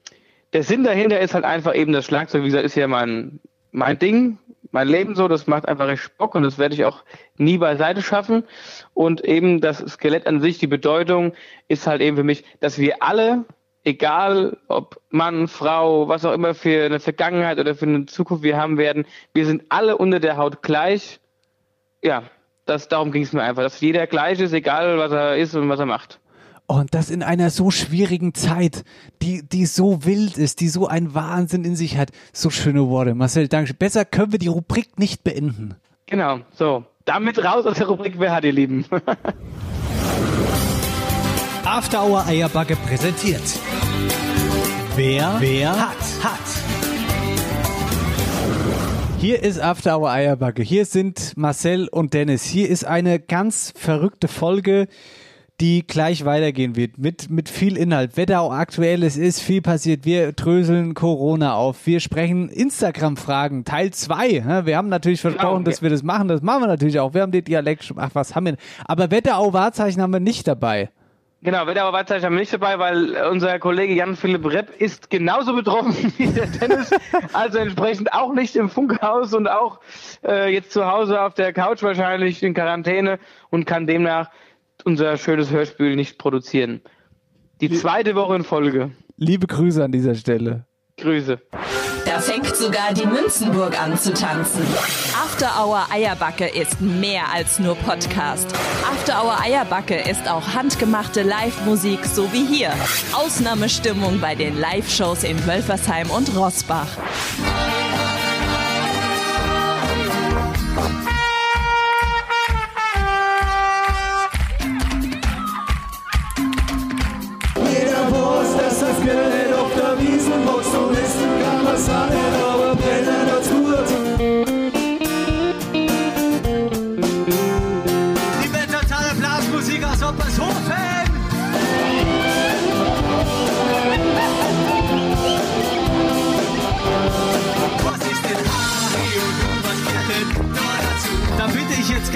[0.53, 3.39] der Sinn dahinter ist halt einfach eben das Schlagzeug, wie gesagt, ist ja mein,
[3.71, 4.37] mein Ding,
[4.71, 7.03] mein Leben so, das macht einfach recht Bock und das werde ich auch
[7.37, 8.43] nie beiseite schaffen.
[8.93, 11.33] Und eben das Skelett an sich, die Bedeutung
[11.67, 13.45] ist halt eben für mich, dass wir alle,
[13.83, 18.57] egal ob Mann, Frau, was auch immer für eine Vergangenheit oder für eine Zukunft wir
[18.57, 21.19] haben werden, wir sind alle unter der Haut gleich.
[22.01, 22.23] Ja,
[22.71, 25.67] das, darum ging es mir einfach, dass jeder gleich ist, egal was er ist und
[25.69, 26.19] was er macht.
[26.67, 28.85] Und das in einer so schwierigen Zeit,
[29.21, 32.11] die, die so wild ist, die so einen Wahnsinn in sich hat.
[32.31, 33.13] So schöne Worte.
[33.13, 33.73] Marcel, danke.
[33.73, 35.75] Besser können wir die Rubrik nicht beenden.
[36.05, 36.85] Genau, so.
[37.03, 38.85] Damit raus aus der Rubrik Wer hat ihr Lieben?
[41.65, 43.41] After Hour Eierbacke präsentiert.
[44.95, 46.70] Wer, wer hat, hat.
[49.21, 50.63] Hier ist After Hour Eierbacke.
[50.63, 52.43] Hier sind Marcel und Dennis.
[52.43, 54.87] Hier ist eine ganz verrückte Folge,
[55.59, 56.97] die gleich weitergehen wird.
[56.97, 58.17] Mit, mit viel Inhalt.
[58.17, 60.05] Wetter aktuell, es ist viel passiert.
[60.05, 61.85] Wir dröseln Corona auf.
[61.85, 63.63] Wir sprechen Instagram-Fragen.
[63.63, 64.65] Teil 2.
[64.65, 65.69] Wir haben natürlich versprochen, Genau.
[65.69, 66.27] dass wir das machen.
[66.27, 67.13] Das machen wir natürlich auch.
[67.13, 67.93] Wir haben den Dialekt.
[67.97, 68.57] Ach, was haben wir?
[68.85, 70.89] Aber Wetterau-Wahrzeichen haben wir nicht dabei.
[71.43, 76.13] Genau, Wetterauer Wahrzeichen haben wir nicht dabei, weil unser Kollege Jan-Philipp Repp ist genauso betroffen
[76.17, 76.91] wie der Dennis.
[77.33, 79.79] also entsprechend auch nicht im Funkhaus und auch
[80.23, 83.17] äh, jetzt zu Hause auf der Couch wahrscheinlich in Quarantäne
[83.49, 84.29] und kann demnach
[84.83, 86.81] unser schönes Hörspiel nicht produzieren.
[87.59, 88.91] Die zweite Woche in Folge.
[89.17, 90.65] Liebe Grüße an dieser Stelle.
[90.97, 91.41] Grüße.
[92.05, 94.65] Da fängt sogar die Münzenburg an zu tanzen.
[95.23, 98.47] After Hour Eierbacke ist mehr als nur Podcast.
[98.91, 102.71] After Hour Eierbacke ist auch handgemachte Live-Musik, so wie hier.
[103.13, 106.87] Ausnahmestimmung bei den Live-Shows in Wölfersheim und Rossbach.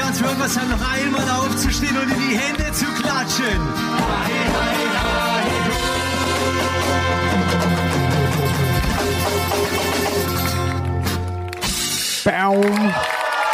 [0.05, 3.60] Ganz Wölfersheim noch einmal aufzustehen und in die Hände zu klatschen.
[12.23, 12.63] Baum.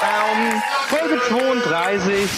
[0.04, 2.30] Ähm, Folge 32.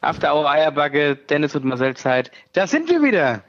[0.00, 2.32] After Hour Eierbacke, Dennis und Marcel Zeit.
[2.54, 3.42] Da sind wir wieder.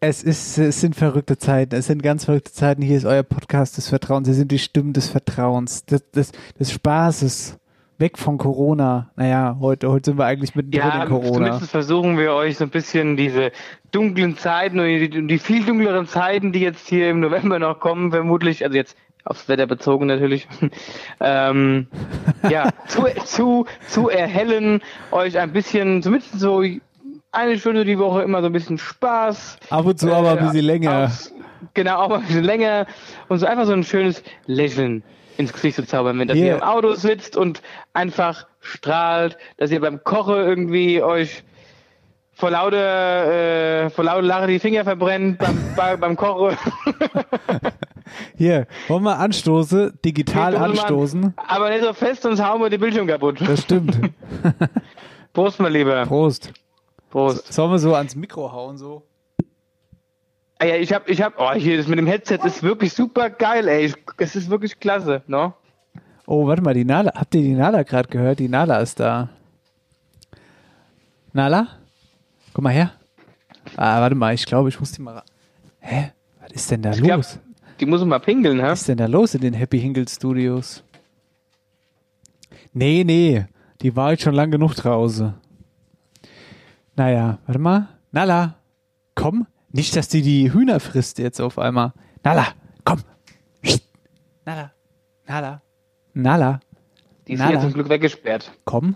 [0.00, 1.76] Es, ist, es sind verrückte Zeiten.
[1.76, 2.82] Es sind ganz verrückte Zeiten.
[2.82, 4.26] Hier ist euer Podcast des Vertrauens.
[4.26, 7.58] Sie sind die Stimmen des Vertrauens, des, des, des Spaßes,
[7.98, 9.10] weg von Corona.
[9.16, 11.32] Naja, heute, heute sind wir eigentlich mittendrin Ja, in Corona.
[11.32, 13.52] zumindest versuchen wir euch so ein bisschen diese
[13.92, 18.10] dunklen Zeiten und die, die viel dunkleren Zeiten, die jetzt hier im November noch kommen,
[18.10, 20.46] vermutlich, also jetzt aufs Wetter bezogen natürlich,
[21.20, 21.86] ähm,
[22.50, 24.82] ja, zu, zu, zu erhellen,
[25.12, 26.62] euch ein bisschen, zumindest so
[27.32, 29.56] eine Stunde die Woche immer so ein bisschen Spaß.
[29.70, 31.04] Ab und zu aber ein bisschen länger.
[31.04, 31.32] aufs-
[31.72, 32.86] Genau, auch mal ein bisschen länger
[33.28, 35.02] und so einfach so ein schönes Lächeln
[35.36, 36.46] ins Gesicht zu zaubern, wenn dass Yeah.
[36.46, 37.62] ihr im Auto sitzt und
[37.92, 41.42] einfach strahlt, dass ihr beim Kochen irgendwie euch
[42.36, 46.56] vor lauter, äh, vor lauter Lache die Finger verbrennt beim, bei, beim Kochen.
[48.36, 50.70] Hier, wollen wir anstoßen, digital Stoßen wir an.
[50.72, 51.34] anstoßen.
[51.36, 53.40] Aber nicht so fest, sonst hauen wir den Bildschirm kaputt.
[53.40, 53.98] Das stimmt.
[55.32, 56.04] Prost, mein Lieber.
[56.06, 56.52] Prost.
[57.10, 57.52] Prost.
[57.52, 59.02] Sollen wir so ans Mikro hauen, so?
[60.58, 63.28] Ah ja, ich hab, ich hab, oh, hier, das mit dem Headset ist wirklich super
[63.30, 63.92] geil, ey.
[64.18, 65.52] Es ist wirklich klasse, ne?
[66.26, 67.12] Oh, warte mal, die Nala.
[67.14, 68.38] Habt ihr die Nala gerade gehört?
[68.38, 69.28] Die Nala ist da.
[71.32, 71.66] Nala?
[72.52, 72.92] Komm mal her.
[73.76, 75.22] Ah, warte mal, ich glaube, ich muss die mal.
[75.80, 76.12] Hä?
[76.40, 77.38] Was ist denn da Ich glaub, los?
[77.80, 78.66] die muss mal pingeln, hä?
[78.68, 80.82] Was ist denn da los in den Happy Hingle Studios?
[82.72, 83.44] Nee, nee.
[83.82, 85.34] Die war jetzt schon lang genug draußen.
[86.96, 87.88] Naja, warte mal.
[88.12, 88.54] Nala,
[89.14, 89.46] komm.
[89.76, 91.92] Nicht, dass die die Hühner frisst jetzt auf einmal.
[92.22, 92.46] Nala,
[92.84, 93.00] komm.
[94.44, 94.70] Nala,
[95.26, 95.62] Nala,
[96.12, 96.60] Nala,
[97.26, 97.52] Die ist Nala.
[97.54, 98.52] jetzt zum Glück weggesperrt.
[98.64, 98.94] komm.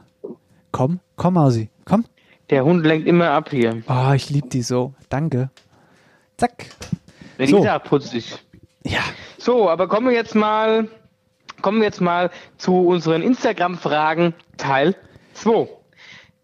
[0.71, 2.05] Komm, komm, Mausi, komm.
[2.51, 3.83] Der Hund lenkt immer ab hier.
[3.89, 4.95] Oh, ich lieb die so.
[5.09, 5.51] Danke.
[6.37, 6.67] Zack.
[7.39, 7.57] Wenn So.
[7.59, 8.39] die sagt, putzig.
[8.85, 9.01] Ja.
[9.39, 10.89] So, aber kommen wir jetzt mal,
[11.63, 14.95] kommen wir jetzt mal zu unseren Instagram-Fragen Teil
[15.35, 15.69] 2.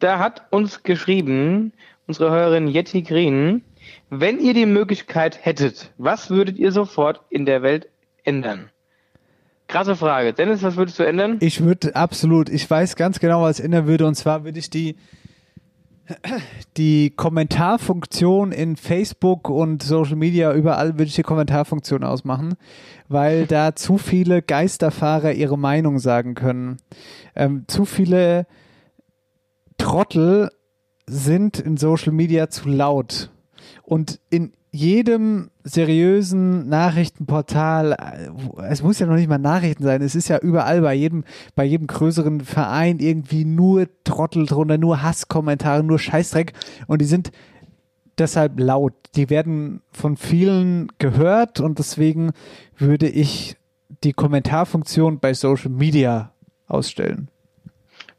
[0.00, 1.72] Da hat uns geschrieben,
[2.08, 3.62] unsere Hörerin Yeti Green,
[4.20, 7.88] wenn ihr die Möglichkeit hättet, was würdet ihr sofort in der Welt
[8.24, 8.70] ändern?
[9.66, 10.32] Krasse Frage.
[10.32, 11.38] Dennis, was würdest du ändern?
[11.40, 14.06] Ich würde absolut, ich weiß ganz genau, was ich ändern würde.
[14.06, 14.96] Und zwar würde ich die,
[16.76, 22.56] die Kommentarfunktion in Facebook und Social Media, überall würde ich die Kommentarfunktion ausmachen,
[23.08, 26.76] weil da zu viele Geisterfahrer ihre Meinung sagen können.
[27.34, 28.46] Ähm, zu viele
[29.78, 30.50] Trottel
[31.06, 33.30] sind in Social Media zu laut.
[33.84, 40.16] Und in jedem seriösen Nachrichtenportal, äh, es muss ja noch nicht mal Nachrichten sein, es
[40.16, 41.24] ist ja überall bei jedem,
[41.54, 46.54] bei jedem größeren Verein irgendwie nur Trottel drunter, nur Hasskommentare, nur Scheißdreck
[46.88, 47.30] und die sind
[48.18, 48.94] deshalb laut.
[49.14, 52.32] Die werden von vielen gehört und deswegen
[52.76, 53.56] würde ich
[54.02, 56.32] die Kommentarfunktion bei Social Media
[56.66, 57.28] ausstellen.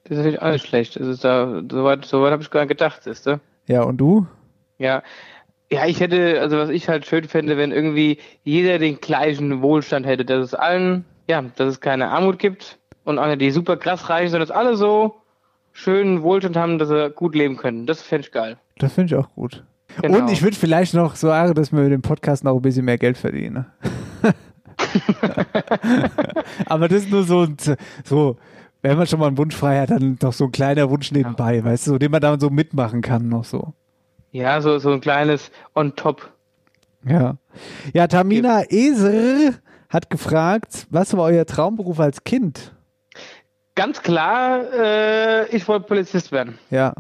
[0.04, 0.96] Das ist natürlich alles schlecht.
[0.98, 3.42] Das ist da, soweit, soweit habe ich gar nicht gedacht, siehst du?
[3.68, 4.28] Ja, und du?
[4.78, 5.04] Ja.
[5.72, 10.06] Ja, ich hätte, also was ich halt schön fände, wenn irgendwie jeder den gleichen Wohlstand
[10.06, 13.78] hätte, dass es allen, ja, dass es keine Armut gibt und auch nicht die super
[13.78, 15.16] krass reichen, sondern dass alle so
[15.74, 17.86] schönen Wohlstand haben, dass sie gut leben können.
[17.88, 18.58] Das fände ich geil.
[18.78, 19.64] Das finde ich auch gut.
[20.02, 20.20] Genau.
[20.20, 22.98] Und ich würde vielleicht noch sagen, dass wir mit dem Podcast noch ein bisschen mehr
[22.98, 23.66] Geld verdienen.
[26.68, 27.48] Aber das ist nur so,
[28.04, 28.38] so,
[28.82, 31.64] wenn man schon mal einen Wunsch frei hat, dann doch so ein kleiner Wunsch nebenbei,
[31.64, 33.74] weißt du, so, den man dann so mitmachen kann noch so.
[34.36, 36.30] Ja, so, so ein kleines on top.
[37.08, 37.38] Ja.
[37.94, 39.54] Ja, Tamina Eser
[39.88, 42.74] hat gefragt, was war euer Traumberuf als Kind?
[43.76, 46.60] Ganz klar, äh, ich wollte Polizist werden.
[46.70, 46.94] Ja.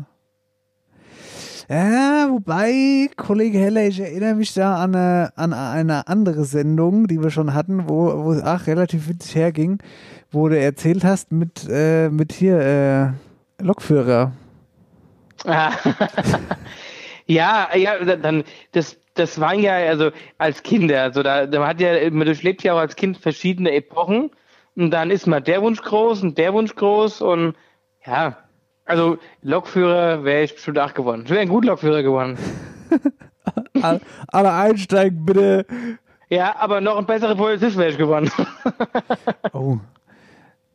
[1.68, 7.22] Ja, wobei, Kollege Heller, ich erinnere mich da an eine, an eine andere Sendung, die
[7.22, 9.80] wir schon hatten, wo, wo es auch relativ witzig herging,
[10.32, 12.60] wo du erzählt hast mit, äh, mit hier,
[13.60, 14.32] äh, Lokführer.
[17.28, 21.80] Ja, ja, da- dann, das, das waren ja, also als Kinder, also da, da hat
[21.80, 24.32] ja, man durchlebt ja auch als Kind verschiedene Epochen
[24.76, 27.56] und dann ist mal der Wunsch groß und der Wunsch groß und
[28.06, 28.38] ja,
[28.86, 31.24] also Lokführer wäre ich bestimmt auch geworden.
[31.26, 32.38] Ich wäre ein guter Lokführer geworden.
[33.82, 35.66] Alle- Alle einsteigen, bitte.
[36.30, 38.30] Ja, aber noch ein besserer Polizist wäre ich geworden.
[39.54, 39.78] Oh,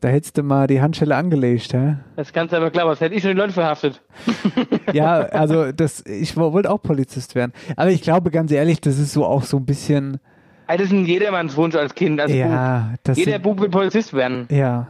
[0.00, 1.96] da hättest du mal die Handschelle angelegt, hä?
[2.16, 4.00] Das kannst du aber klar, was hätte ich schon die Leute verhaftet.
[4.92, 7.52] Ja, also das, ich wo- wollte auch Polizist werden.
[7.76, 10.18] Aber ich glaube, ganz ehrlich, das ist so auch so ein bisschen,
[10.66, 12.98] Ey, Das ist ein jedermanns Wunsch als Kind, als ja, Bub.
[13.04, 14.46] das Jeder sind, Bub will Polizist werden.
[14.50, 14.88] Ja,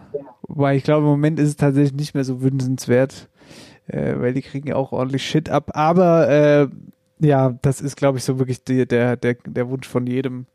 [0.49, 3.29] weil ich glaube, im Moment ist es tatsächlich nicht mehr so wünschenswert,
[3.89, 5.71] äh, weil die kriegen ja auch ordentlich Shit ab.
[5.75, 6.69] Aber äh,
[7.19, 10.47] ja, das ist, glaube ich, so wirklich die, der, der, der Wunsch von jedem.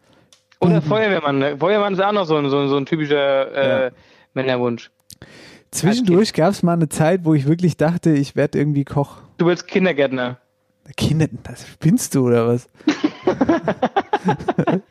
[0.59, 1.37] Oder Feuerwehrmann.
[1.39, 1.57] Ne?
[1.57, 3.91] Feuerwehrmann ist auch noch so ein, so ein, so ein typischer äh, Ja.
[4.35, 4.91] Männerwunsch.
[5.71, 9.17] Zwischendurch gab es mal eine Zeit, wo ich wirklich dachte, ich werde irgendwie Koch.
[9.37, 10.39] Du willst Kindergärtner.
[10.95, 12.69] Kinder, das spinnst du oder was?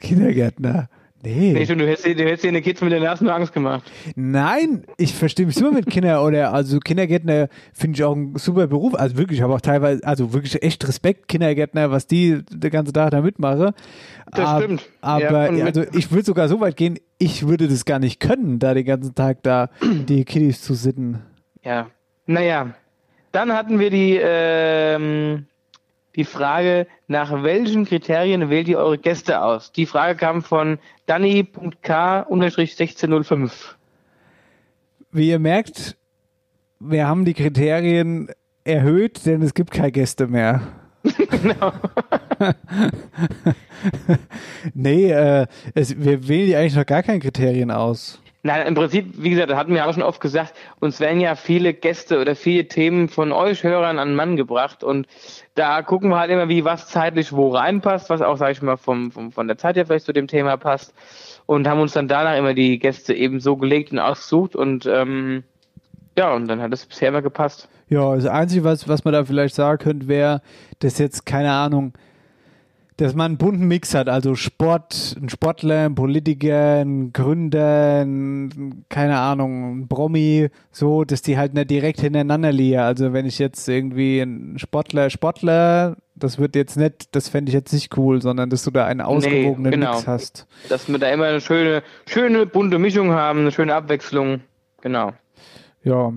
[0.00, 0.88] Kindergärtner.
[1.24, 1.52] Nee.
[1.52, 3.90] Nee, schon, du hättest, du hättest den Kids mit der Nase nur Angst gemacht.
[4.14, 8.68] Nein, ich verstehe mich super mit Kindern oder also Kindergärtner finde ich auch ein super
[8.68, 8.94] Beruf.
[8.94, 12.92] Also wirklich, ich habe auch teilweise, also wirklich echt Respekt, Kindergärtner, was die den ganzen
[12.92, 13.72] Tag da mitmachen.
[14.30, 14.88] Das Ab- stimmt.
[15.00, 18.60] Aber Ja, also ich würde sogar so weit gehen, ich würde das gar nicht können,
[18.60, 21.18] da den ganzen Tag da die Kiddies zu sitten.
[21.64, 21.88] Ja.
[22.26, 22.74] Naja.
[23.32, 25.46] Dann hatten wir die, ähm,
[26.18, 29.70] die Frage, nach welchen Kriterien wählt ihr eure Gäste aus?
[29.70, 33.52] Die Frage kam von Danny.k-1605.
[35.12, 35.96] Wie ihr merkt,
[36.80, 38.32] wir haben die Kriterien
[38.64, 40.62] erhöht, denn es gibt keine Gäste mehr.
[41.30, 41.70] genau.
[44.74, 48.20] nee, äh, es, wir wählen ja eigentlich noch gar keine Kriterien aus.
[48.44, 51.34] Nein, im Prinzip, wie gesagt, das hatten wir auch schon oft gesagt, uns werden ja
[51.34, 55.08] viele Gäste oder viele Themen von euch Hörern an den Mann gebracht und
[55.56, 58.76] da gucken wir halt immer, wie was zeitlich wo reinpasst, was auch, sag ich mal,
[58.76, 60.94] vom, vom, von der Zeit her vielleicht zu dem Thema passt
[61.46, 65.42] und haben uns dann danach immer die Gäste eben so gelegt und ausgesucht und ähm,
[66.16, 67.68] ja, und dann hat es bisher immer gepasst.
[67.88, 70.42] Ja, das Einzige, was, was man da vielleicht sagen könnte, wäre,
[70.78, 71.92] dass jetzt, keine Ahnung,
[72.98, 78.84] dass man einen bunten Mix hat, also Sport, ein Sportler, ein Politiker, ein Gründer, ein,
[78.88, 82.80] keine Ahnung, ein Promi, so, dass die halt nicht direkt hintereinander liegen.
[82.80, 87.54] Also wenn ich jetzt irgendwie ein Sportler, Sportler, das wird jetzt nicht, das fände ich
[87.54, 89.94] jetzt nicht cool, sondern dass du da einen ausgewogenen genau.
[89.94, 90.48] Mix hast.
[90.68, 94.40] Dass wir da immer eine schöne, schöne bunte Mischung haben, eine schöne Abwechslung.
[94.80, 95.12] Genau.
[95.84, 96.12] Ja.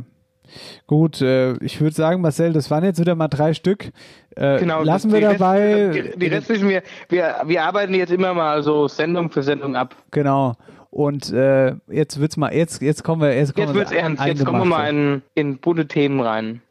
[0.88, 3.92] Gut, äh, ich würde sagen, Marcel, das waren jetzt wieder mal drei Stück.
[4.36, 5.92] Äh, Genau, lassen die wir Rest- dabei.
[6.14, 9.96] Die, die restlichen, wir, wir, wir arbeiten jetzt immer mal so Sendung für Sendung ab.
[10.12, 10.54] Genau.
[10.90, 14.26] Und äh, jetzt wird's mal, jetzt, jetzt kommen wir, jetzt kommen Jetzt wir wird's ernst,
[14.26, 16.62] jetzt kommen wir mal in, in bunte Themen rein.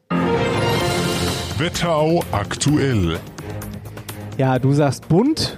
[1.57, 3.19] Wetterau aktuell.
[4.37, 5.57] Ja, du sagst bunt.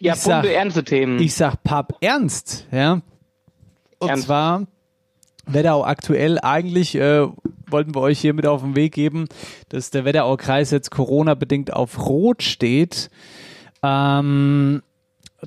[0.00, 1.18] Ja, ich sag, bunte, ernste Themen.
[1.20, 3.00] Ich sag Pap ernst, ja.
[3.98, 4.24] Und Ernst.
[4.26, 4.62] zwar
[5.52, 6.38] Wetterau aktuell.
[6.40, 7.26] Eigentlich äh,
[7.68, 9.26] wollten wir euch hier mit auf den Weg geben,
[9.68, 13.10] dass der Wetterau-Kreis jetzt Corona-bedingt auf Rot steht.
[13.82, 14.82] Ähm,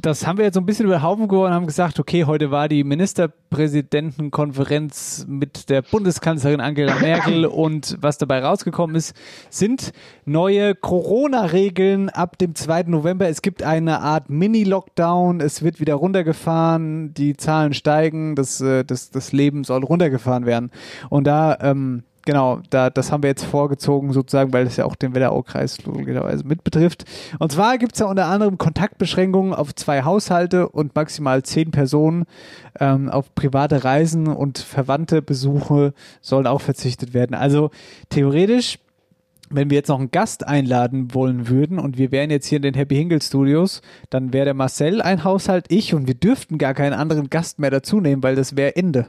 [0.02, 2.24] das haben wir jetzt so ein bisschen über den Haufen geholt und haben gesagt, okay,
[2.26, 9.16] heute war die Ministerpräsidentenkonferenz mit der Bundeskanzlerin Angela Merkel und was dabei rausgekommen ist,
[9.50, 9.91] sind
[10.26, 12.84] neue Corona-Regeln ab dem 2.
[12.84, 13.28] November.
[13.30, 19.12] Es gibt eine Art Mini-Lockdown, es wird wieder runtergefahren, die Zahlen steigen, das, äh, das,
[19.12, 20.72] das Leben soll runtergefahren werden.
[21.10, 24.95] Und da, ähm, Genau, da, das haben wir jetzt vorgezogen, sozusagen, weil es ja auch
[24.95, 27.03] den Wetteraukreis logischerweise mit betrifft.
[27.38, 32.26] Und zwar gibt es ja unter anderem Kontaktbeschränkungen auf zwei Haushalte und maximal zehn Personen.
[32.80, 37.36] Ähm, auf private Reisen und verwandte Besuche sollen auch verzichtet werden.
[37.36, 37.71] Also
[38.09, 38.80] theoretisch
[39.55, 42.63] wenn wir jetzt noch einen Gast einladen wollen würden und wir wären jetzt hier in
[42.63, 46.74] den Happy Hingle Studios, dann wäre der Marcel ein Haushalt, ich und wir dürften gar
[46.74, 49.07] keinen anderen Gast mehr dazu nehmen, weil das wäre Ende.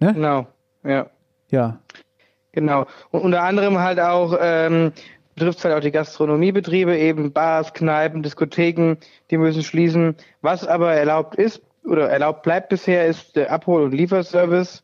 [0.00, 0.14] Ne?
[0.14, 0.46] Genau,
[0.82, 1.06] ja.
[1.50, 1.78] Ja.
[2.56, 2.86] Genau.
[3.10, 4.92] Und unter anderem halt auch ähm,
[5.34, 8.96] betrifft es halt auch die Gastronomiebetriebe, eben Bars, Kneipen, Diskotheken,
[9.30, 10.16] die müssen schließen.
[10.40, 14.82] Was aber erlaubt ist oder erlaubt bleibt bisher, ist der Abhol- und Lieferservice.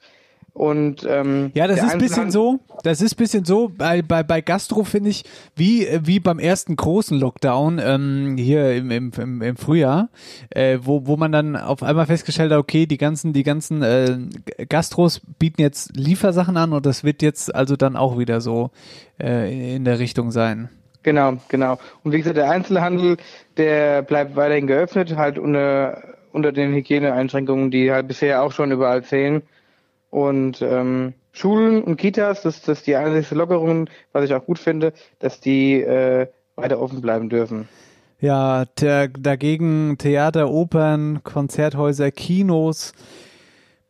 [0.55, 4.23] Und ähm, Ja, das ist ein bisschen so, das ist ein bisschen so, bei, bei,
[4.23, 5.25] bei Gastro finde ich,
[5.57, 10.11] wie, äh, wie beim ersten großen Lockdown ähm, hier im, im, im, im Frühjahr,
[10.51, 14.19] äh, wo, wo man dann auf einmal festgestellt hat, okay, die ganzen, die ganzen äh,
[14.69, 18.71] Gastros bieten jetzt Liefersachen an und das wird jetzt also dann auch wieder so
[19.19, 20.69] äh, in der Richtung sein.
[21.03, 21.79] Genau, genau.
[22.05, 23.17] Und wie gesagt, der Einzelhandel,
[23.57, 29.03] der bleibt weiterhin geöffnet, halt unter, unter den Hygieneeinschränkungen, die halt bisher auch schon überall
[29.03, 29.43] zählen.
[30.13, 34.59] Und ähm, Schulen und Kitas, das, das ist die einzige Lockerung, was ich auch gut
[34.59, 37.67] finde, dass die äh, weiter offen bleiben dürfen.
[38.21, 42.93] Ja, der, dagegen Theater, Opern, Konzerthäuser, Kinos,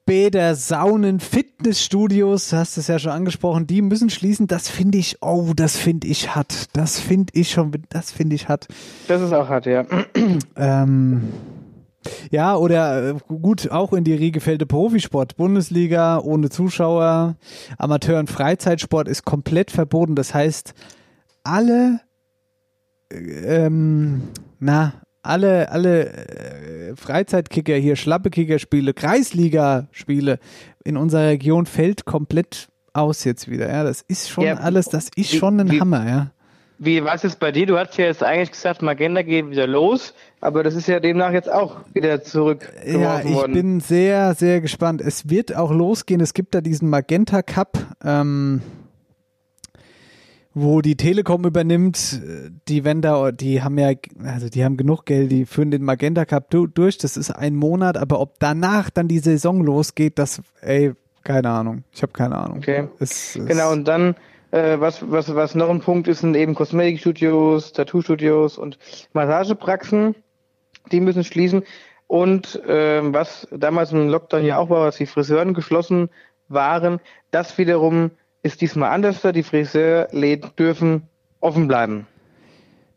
[0.06, 4.46] Bäder, Saunen, Fitnessstudios, hast es ja schon angesprochen, die müssen schließen.
[4.46, 6.66] Das finde ich, oh, das finde ich hart.
[6.72, 8.68] Das finde ich schon, das finde ich hart.
[9.08, 9.84] Das ist auch hart, ja.
[10.56, 11.32] Ähm,
[12.30, 15.36] ja, oder äh, gut, auch in die Riege fällt der Profisport.
[15.36, 17.36] Bundesliga ohne Zuschauer,
[17.78, 20.14] Amateur- und Freizeitsport ist komplett verboten.
[20.14, 20.74] Das heißt,
[21.44, 22.00] alle,
[23.12, 23.16] äh,
[23.66, 24.22] ähm,
[24.58, 30.38] na, alle, alle äh, Freizeitkicker hier, Schlappekickerspiele, Kreisliga-Spiele
[30.84, 33.68] in unserer Region fällt komplett aus jetzt wieder.
[33.70, 36.30] Ja, das ist schon Ja, alles, das ist wie- schon ein wie- Hammer, ja.
[36.78, 37.66] Wie war es jetzt bei dir?
[37.66, 41.32] Du hast ja jetzt eigentlich gesagt, Magenta geht wieder los, aber das ist ja demnach
[41.32, 43.52] jetzt auch wieder zurück Ja, ich worden.
[43.52, 45.00] bin sehr, sehr gespannt.
[45.00, 46.20] Es wird auch losgehen.
[46.20, 48.60] Es gibt da diesen Magenta Cup, ähm,
[50.52, 52.20] wo die Telekom übernimmt,
[52.68, 53.92] die Wender, die haben ja,
[54.24, 57.54] also die haben genug Geld, die führen den Magenta Cup du durch, das ist ein
[57.54, 61.84] Monat, aber ob danach dann die Saison losgeht, das, ey, keine Ahnung.
[61.92, 62.58] Ich habe keine Ahnung.
[62.58, 62.88] Okay.
[62.98, 64.16] Es, es, Genau, und dann,
[64.50, 68.76] äh, was, was, was noch ein Punkt ist, sind eben Kosmetikstudios, Tattoo-Studios und
[69.12, 70.16] Massagepraxen.
[70.90, 71.62] Die müssen schließen.
[72.06, 76.10] Und ähm, was damals im Lockdown ja auch war, was die Friseuren geschlossen
[76.48, 78.10] waren, das wiederum
[78.42, 79.22] ist diesmal anders.
[79.22, 81.08] Die Friseurläden dürfen
[81.40, 82.06] offen bleiben.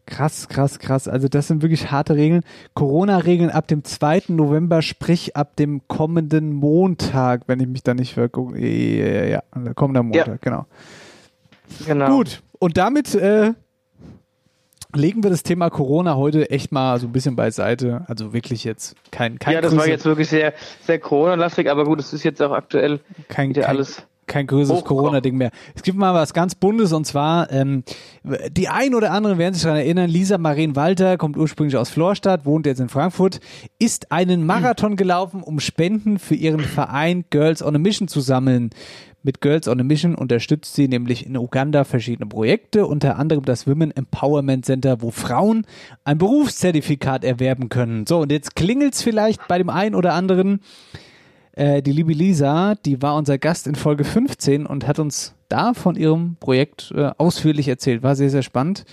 [0.07, 1.07] Krass, krass, krass.
[1.07, 2.43] Also das sind wirklich harte Regeln.
[2.75, 4.23] Corona-Regeln ab dem 2.
[4.27, 8.59] November, sprich ab dem kommenden Montag, wenn ich mich da nicht vergucke.
[8.59, 10.37] Ja, ja, ja, kommender Montag, Ja.
[10.41, 10.65] genau.
[11.87, 12.17] Genau.
[12.17, 13.53] Gut, und damit äh,
[14.95, 18.03] legen wir das Thema Corona heute echt mal so ein bisschen beiseite.
[18.07, 21.83] Also wirklich jetzt kein, kein ja, das war größer- jetzt wirklich sehr, sehr Corona-lastig, aber
[21.85, 24.03] gut, es ist jetzt auch aktuell kein, wieder kein, alles.
[24.27, 24.83] kein größeres.
[24.83, 25.51] Corona-Ding mehr.
[25.75, 27.83] Es gibt mal was ganz Buntes und zwar, ähm,
[28.51, 32.45] die ein oder anderen werden sich daran erinnern, Lisa Marien Walter kommt ursprünglich aus Florstadt,
[32.45, 33.39] wohnt jetzt in Frankfurt,
[33.79, 38.71] ist einen Marathon gelaufen, um Spenden für ihren Verein Girls on a Mission zu sammeln.
[39.25, 43.65] Mit Girls on a Mission unterstützt sie nämlich in Uganda verschiedene Projekte, unter anderem das
[43.65, 45.65] Women Empowerment Center, wo Frauen
[46.03, 48.05] ein Berufszertifikat erwerben können.
[48.05, 50.59] So, und jetzt klingelt's vielleicht bei dem einen oder anderen.
[51.53, 55.73] Äh, die liebe Lisa, die war unser Gast in Folge 15 und hat uns da
[55.73, 58.03] von ihrem Projekt äh, ausführlich erzählt.
[58.03, 58.85] War sehr, sehr spannend.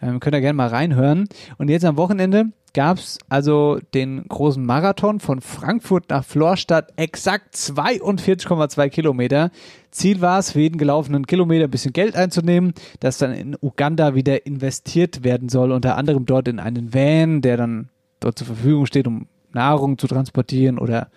[0.00, 1.28] Ähm, könnt ihr gerne mal reinhören.
[1.58, 8.88] Und jetzt am Wochenende gab's also den großen Marathon von Frankfurt nach Florstadt, exakt 42,2
[8.88, 9.50] Kilometer.
[9.90, 14.14] Ziel war es, für jeden gelaufenen Kilometer ein bisschen Geld einzunehmen, das dann in Uganda
[14.14, 17.88] wieder investiert werden soll, unter anderem dort in einen Van, der dann
[18.20, 21.08] dort zur Verfügung steht, um Nahrung zu transportieren oder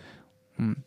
[0.58, 0.78] hm,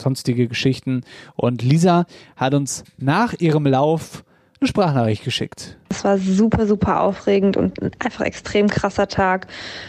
[0.00, 1.02] sonstige Geschichten.
[1.36, 2.06] Und Lisa
[2.36, 4.24] hat uns nach ihrem Lauf
[4.66, 5.76] eine Sprachnachricht geschickt.
[5.88, 9.46] Es war super, super aufregend und ein einfach extrem krasser Tag.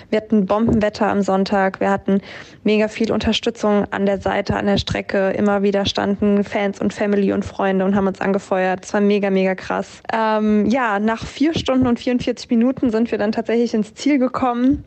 [0.10, 1.80] Wir hatten Bombenwetter am Sonntag.
[1.80, 2.22] Wir hatten
[2.64, 5.32] mega viel Unterstützung an der Seite, an der Strecke.
[5.32, 8.86] Immer wieder standen Fans und Family und Freunde und haben uns angefeuert.
[8.86, 10.02] Es war mega, mega krass.
[10.14, 14.86] Ähm, ja, nach vier Stunden und 44 Minuten sind wir dann tatsächlich ins Ziel gekommen.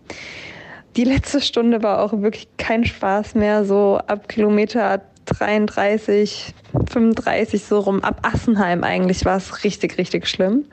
[0.96, 3.64] Die letzte Stunde war auch wirklich kein Spaß mehr.
[3.64, 5.00] So ab Kilometer
[5.38, 6.54] 33,
[6.90, 8.02] 35 so rum.
[8.02, 10.66] Ab Assenheim eigentlich war es richtig, richtig schlimm.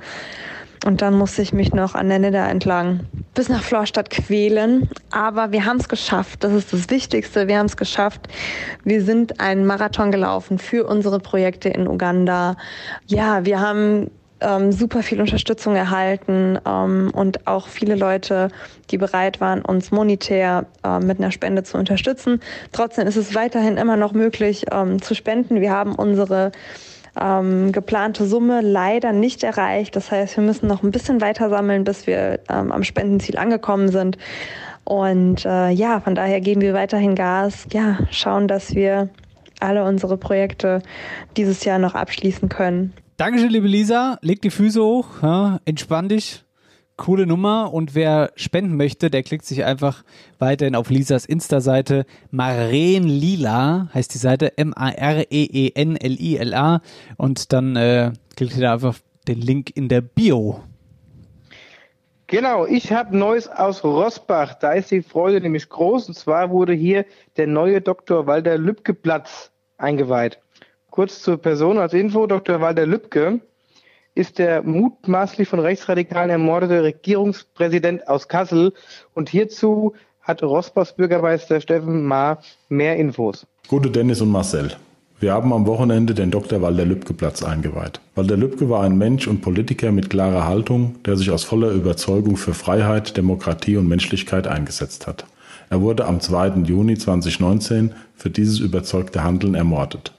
[0.86, 3.02] Und dann musste ich mich noch an der Nidda entlang
[3.38, 4.90] bis nach Florstadt quälen.
[5.12, 6.44] Aber wir haben es geschafft.
[6.44, 7.48] Das ist das Wichtigste.
[7.48, 8.28] Wir haben es geschafft.
[8.84, 12.56] Wir sind einen Marathon gelaufen für unsere Projekte in Uganda.
[13.06, 14.10] Ja, wir haben
[14.42, 18.50] ähm, super viel Unterstützung erhalten ähm, und auch viele Leute,
[18.92, 22.42] die bereit waren, uns monetär äh, mit einer Spende zu unterstützen.
[22.72, 25.62] Trotzdem ist es weiterhin immer noch möglich ähm, zu spenden.
[25.62, 26.52] Wir haben unsere
[27.20, 29.96] ähm, geplante Summe leider nicht erreicht.
[29.96, 33.90] Das heißt, wir müssen noch ein bisschen weiter sammeln, bis wir ähm, am Spendenziel angekommen
[33.90, 34.18] sind.
[34.84, 37.68] Und äh, ja, von daher geben wir weiterhin Gas.
[37.72, 39.10] Ja, schauen, dass wir
[39.60, 40.82] alle unsere Projekte
[41.36, 42.94] dieses Jahr noch abschließen können.
[43.18, 44.20] Dankeschön, liebe Lisa.
[44.22, 46.46] Leg die Füße hoch, ja, entspann dich.
[46.98, 47.74] Coole Nummer.
[47.74, 50.04] Und wer spenden möchte, der klickt sich einfach
[50.38, 52.06] weiterhin auf Lisas Insta-Seite.
[52.30, 54.54] Maren Lila heißt die Seite.
[54.56, 55.72] E M-A-R-E-E-N-L-I-L-A.
[57.18, 60.62] Und dann äh, klickt ihr da einfach den Link in der Bio.
[62.28, 64.54] Genau, ich habe Neues aus Rossbach.
[64.60, 66.10] Da ist die Freude nämlich groß.
[66.10, 67.04] Und zwar wurde hier
[67.36, 68.28] der neue Dr.
[68.28, 69.50] Walter Lübke-Platz
[69.80, 70.38] eingeweiht.
[70.98, 72.26] Kurz zur Person als Info.
[72.26, 72.60] Dr.
[72.60, 73.40] Walter Lübke
[74.16, 78.74] ist der mutmaßlich von Rechtsradikalen ermordete Regierungspräsident aus Kassel.
[79.14, 82.40] Und hierzu hat Rossbachs Bürgermeister Steffen Maar
[82.70, 83.46] mehr Infos.
[83.68, 84.72] Gute Dennis und Marcel.
[85.20, 86.64] Wir haben am Wochenende den Dr.
[86.64, 88.02] Walter Lübcke Platz eingeweiht.
[88.16, 92.38] Walter Lübcke war ein Mensch und Politiker mit klarer Haltung, der sich aus voller Überzeugung
[92.38, 95.28] für Freiheit, Demokratie und Menschlichkeit eingesetzt hat.
[95.70, 96.64] Er wurde am 2.
[96.64, 100.17] Juni 2019 für dieses überzeugte Handeln ermordet.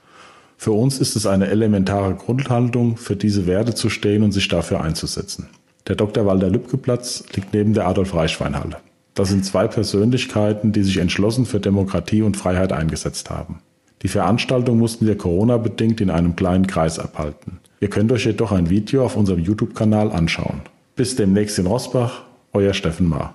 [0.61, 4.81] Für uns ist es eine elementare Grundhaltung, für diese Werte zu stehen und sich dafür
[4.81, 5.47] einzusetzen.
[5.87, 6.25] Der Dr.
[6.25, 8.75] Walter Lübcke Platz liegt neben der Adolf Reichwein Halle.
[9.13, 13.61] Das sind zwei Persönlichkeiten, die sich entschlossen für Demokratie und Freiheit eingesetzt haben.
[14.01, 17.61] Die Veranstaltung mussten wir Corona-bedingt in einem kleinen Kreis abhalten.
[17.79, 20.59] Ihr könnt euch jedoch ein Video auf unserem YouTube-Kanal anschauen.
[20.97, 23.33] Bis demnächst in Rosbach, euer Steffen Maar.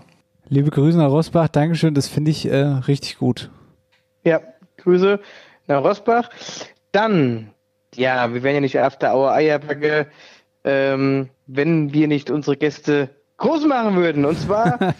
[0.51, 1.49] Liebe Grüße nach Rosbach.
[1.49, 1.95] Dankeschön.
[1.95, 3.51] Das finde ich äh, richtig gut.
[4.25, 4.41] Ja,
[4.77, 5.20] Grüße
[5.66, 6.29] nach Rosbach.
[6.95, 7.51] Dann,
[7.97, 10.07] ja, wir werden ja nicht After Hour Eierbacke,
[10.62, 14.24] ähm, wenn wir nicht unsere Gäste groß machen würden.
[14.24, 14.78] Und zwar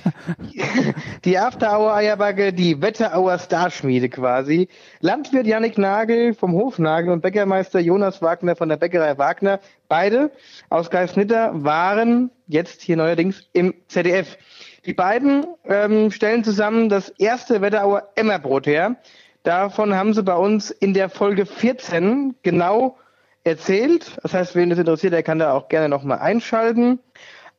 [1.25, 4.67] die After Hour Eierbacke, die Wetterauer Starschmiede quasi.
[5.03, 10.33] Landwirt Yannick Nagel vom Hofnagel und Bäckermeister Jonas Wagner von der Bäckerei Wagner, beide
[10.71, 14.37] aus Geisnitter, waren jetzt hier neuerdings im ZDF.
[14.85, 18.97] Die beiden ähm, stellen zusammen das erste Wetterauer Emmerbrot her.
[19.45, 22.97] Davon haben sie bei uns in der Folge 14 genau
[23.45, 24.17] erzählt.
[24.23, 26.99] Das heißt, wen das interessiert, der kann da auch gerne nochmal einschalten.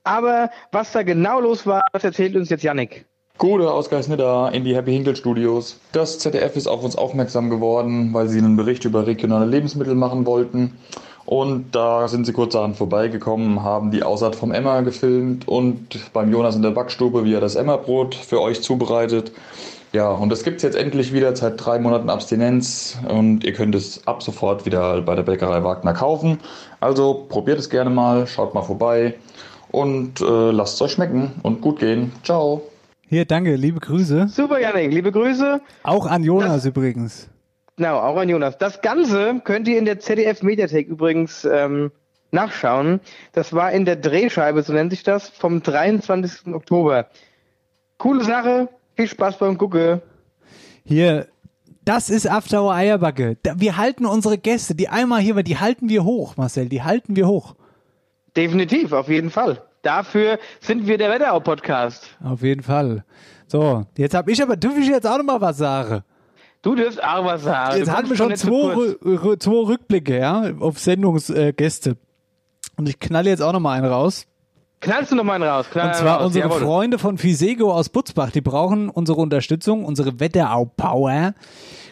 [0.04, 3.06] Aber was da genau los war, das erzählt uns jetzt Yannick.
[3.38, 5.80] Gute aus Geisnitter in die Happy Hinkel Studios.
[5.92, 10.26] Das ZDF ist auf uns aufmerksam geworden, weil sie einen Bericht über regionale Lebensmittel machen
[10.26, 10.78] wollten.
[11.26, 16.56] Und da sind sie kurzerhand vorbeigekommen, haben die Aussaat vom Emma gefilmt und beim Jonas
[16.56, 19.32] in der Backstube, wie er das Emma-Brot für euch zubereitet.
[19.96, 24.06] Ja, und das gibt's jetzt endlich wieder seit drei Monaten Abstinenz und ihr könnt es
[24.06, 26.40] ab sofort wieder bei der Bäckerei Wagner kaufen.
[26.82, 29.16] Also probiert es gerne mal, schaut mal vorbei
[29.72, 32.12] und äh, lasst es euch schmecken und gut gehen.
[32.24, 32.64] Ciao.
[33.08, 34.28] Hier, danke, liebe Grüße.
[34.28, 35.62] Super, Janik, liebe Grüße.
[35.84, 37.30] Auch an Jonas übrigens.
[37.78, 38.58] Genau, auch an Jonas.
[38.58, 41.90] Das Ganze könnt ihr in der ZDF Mediathek übrigens ähm,
[42.32, 43.00] nachschauen.
[43.32, 46.54] Das war in der Drehscheibe, so nennt sich das, vom 23.
[46.54, 47.08] Oktober.
[47.98, 50.02] Coole Sache, viel Spaß beim Gucken.
[50.84, 51.28] Hier,
[51.84, 53.38] das ist After Hour Eierbacke.
[53.56, 57.16] Wir halten unsere Gäste, die einmal hier waren, die halten wir hoch, Marcel, die halten
[57.16, 57.56] wir hoch.
[58.36, 59.62] Definitiv, auf jeden Fall.
[59.82, 62.18] Dafür sind wir der Wetterau-Podcast.
[62.24, 63.06] Auf jeden Fall.
[63.48, 66.04] So, jetzt habe ich aber, darf ich jetzt auch noch mal was sagen?
[66.64, 67.78] Du dürft auch was sagen.
[67.78, 71.98] Jetzt hatten wir schon zwei, zwei Rückblicke, ja, auf Sendungsgäste.
[72.78, 74.26] Und ich knalle jetzt auch noch mal einen raus.
[74.86, 75.66] Knallst du noch mal einen raus?
[75.72, 76.28] Knall Und zwar raus.
[76.28, 76.62] unsere Jawohl.
[76.62, 81.34] Freunde von Fisego aus Butzbach, die brauchen unsere Unterstützung, unsere Wetterau-Power.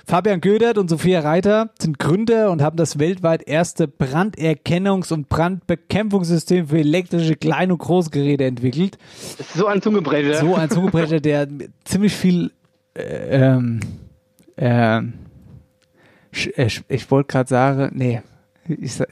[0.05, 6.67] Fabian Gödert und Sophia Reiter sind Gründer und haben das weltweit erste Branderkennungs- und Brandbekämpfungssystem
[6.67, 8.97] für elektrische Klein- und Großgeräte entwickelt.
[9.37, 10.35] Das ist so ein Zungebrecher.
[10.35, 11.47] So ein Zungebrecher, der
[11.85, 12.51] ziemlich viel
[12.95, 13.01] äh,
[13.55, 13.79] ähm,
[14.57, 15.13] ähm,
[16.33, 18.21] sch- äh, ich wollte gerade sagen, nee,
[18.67, 19.07] ich, sa-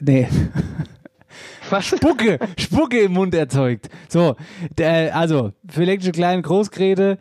[1.80, 1.96] nee.
[1.96, 3.88] Spucke, Spucke im Mund erzeugt.
[4.08, 4.36] So,
[4.78, 7.18] der, also für elektrische kleine Großgeräte.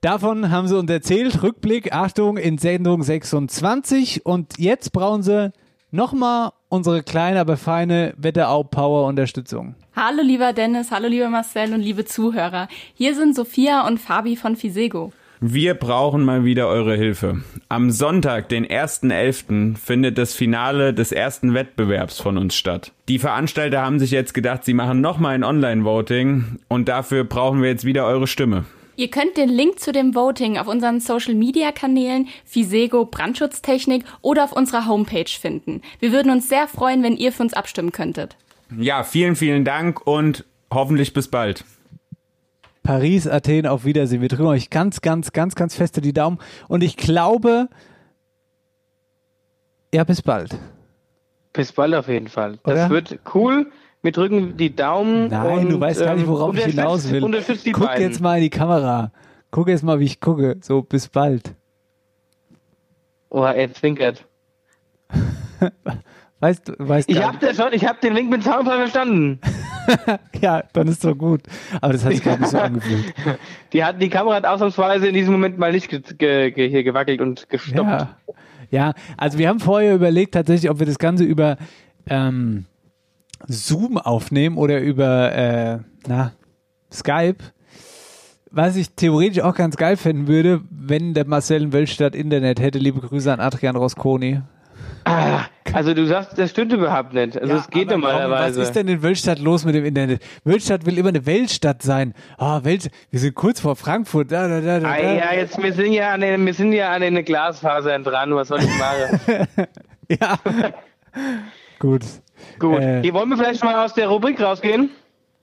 [0.00, 1.42] Davon haben sie uns erzählt.
[1.42, 4.24] Rückblick, Achtung, in Sendung 26.
[4.24, 5.52] Und jetzt brauchen sie
[5.90, 9.74] nochmal unsere kleine, aber feine Wetterau-Power-Unterstützung.
[9.96, 12.68] Hallo lieber Dennis, hallo lieber Marcel und liebe Zuhörer.
[12.94, 15.12] Hier sind Sophia und Fabi von Fisego.
[15.40, 17.42] Wir brauchen mal wieder eure Hilfe.
[17.68, 22.90] Am Sonntag, den 1.11., findet das Finale des ersten Wettbewerbs von uns statt.
[23.08, 27.68] Die Veranstalter haben sich jetzt gedacht, sie machen nochmal ein Online-Voting und dafür brauchen wir
[27.68, 28.64] jetzt wieder eure Stimme.
[28.96, 34.42] Ihr könnt den Link zu dem Voting auf unseren Social Media Kanälen Fisego Brandschutztechnik oder
[34.42, 35.82] auf unserer Homepage finden.
[36.00, 38.36] Wir würden uns sehr freuen, wenn ihr für uns abstimmen könntet.
[38.76, 41.64] Ja, vielen, vielen Dank und hoffentlich bis bald.
[42.88, 44.22] Paris, Athen, auf Wiedersehen.
[44.22, 46.38] Wir drücken euch ganz, ganz, ganz, ganz feste die Daumen.
[46.68, 47.68] Und ich glaube,
[49.92, 50.56] ja, bis bald.
[51.52, 52.58] Bis bald auf jeden Fall.
[52.64, 52.88] Das Oder?
[52.88, 53.70] wird cool.
[54.00, 55.28] Wir drücken die Daumen.
[55.28, 57.20] Nein, und, du weißt gar nicht, ähm, worauf ich hinaus will.
[57.20, 58.02] Guck beiden.
[58.04, 59.12] jetzt mal in die Kamera.
[59.50, 60.56] Guck jetzt mal, wie ich gucke.
[60.62, 61.54] So, bis bald.
[63.28, 64.24] Oh, er zwinkert.
[66.40, 69.40] Weißt du, weißt Ich gar hab das schon, ich hab den Link mit Zaunfall verstanden.
[70.42, 71.40] Ja, dann ist doch gut.
[71.80, 73.14] Aber das hat sich gerade nicht so angefühlt.
[73.72, 76.84] Die, hat, die Kamera hat ausnahmsweise in diesem Moment mal nicht ge ge ge hier
[76.84, 77.88] gewackelt und gestoppt.
[77.88, 78.16] Ja.
[78.70, 81.56] ja, also wir haben vorher überlegt tatsächlich, ob wir das Ganze über
[82.06, 82.66] ähm,
[83.46, 86.32] Zoom aufnehmen oder über äh, na,
[86.92, 87.38] Skype.
[88.50, 92.78] Was ich theoretisch auch ganz geil finden würde, wenn der Marcel in Wölstadt Internet hätte.
[92.78, 94.42] Liebe Grüße an Adrian Rosconi.
[95.08, 97.40] Ah, also du sagst, das stimmt überhaupt nicht.
[97.40, 98.60] Also es geht normalerweise.
[98.60, 100.22] Was ist denn in Wölstadt los mit dem Internet?
[100.44, 102.14] Wölstadt will immer eine Weltstadt sein.
[102.38, 104.30] Oh, Welt, wir sind kurz vor Frankfurt.
[104.30, 106.90] Da, da, da, da, Ah, ja, jetzt, wir sind ja an den, wir sind ja
[106.92, 108.34] an den Glasfasern dran.
[108.34, 109.46] Was soll ich machen?
[110.08, 110.38] ja.
[111.78, 112.02] Gut.
[112.58, 112.80] Gut.
[112.80, 114.90] Äh, Hier wollen wir vielleicht mal aus der Rubrik rausgehen?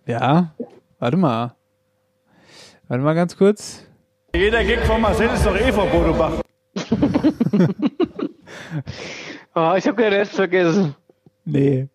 [0.06, 0.54] Ja,
[1.00, 1.56] warte mal.
[2.88, 3.84] Warte mal ganz kurz.
[4.36, 6.34] Jeder Gig von Marcel ist doch eh vor Bodobach.
[9.56, 10.96] Oh, ich habe den Rest vergessen.
[11.46, 11.88] Nee.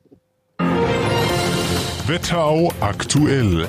[2.07, 3.69] Wetterau aktuell.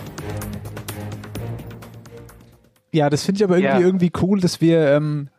[2.93, 3.85] Ja, das finde ich aber irgendwie, Ja.
[3.85, 5.29] irgendwie cool, dass wir ähm,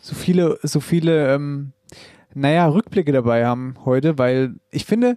[0.00, 1.72] so viele, so viele, ähm,
[2.34, 5.16] naja, Rückblicke dabei haben heute, weil ich finde,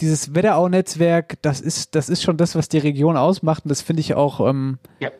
[0.00, 4.00] dieses Wetterau-Netzwerk, das ist, das ist schon das, was die Region ausmacht und das finde
[4.00, 5.10] ich auch, ähm, Ja.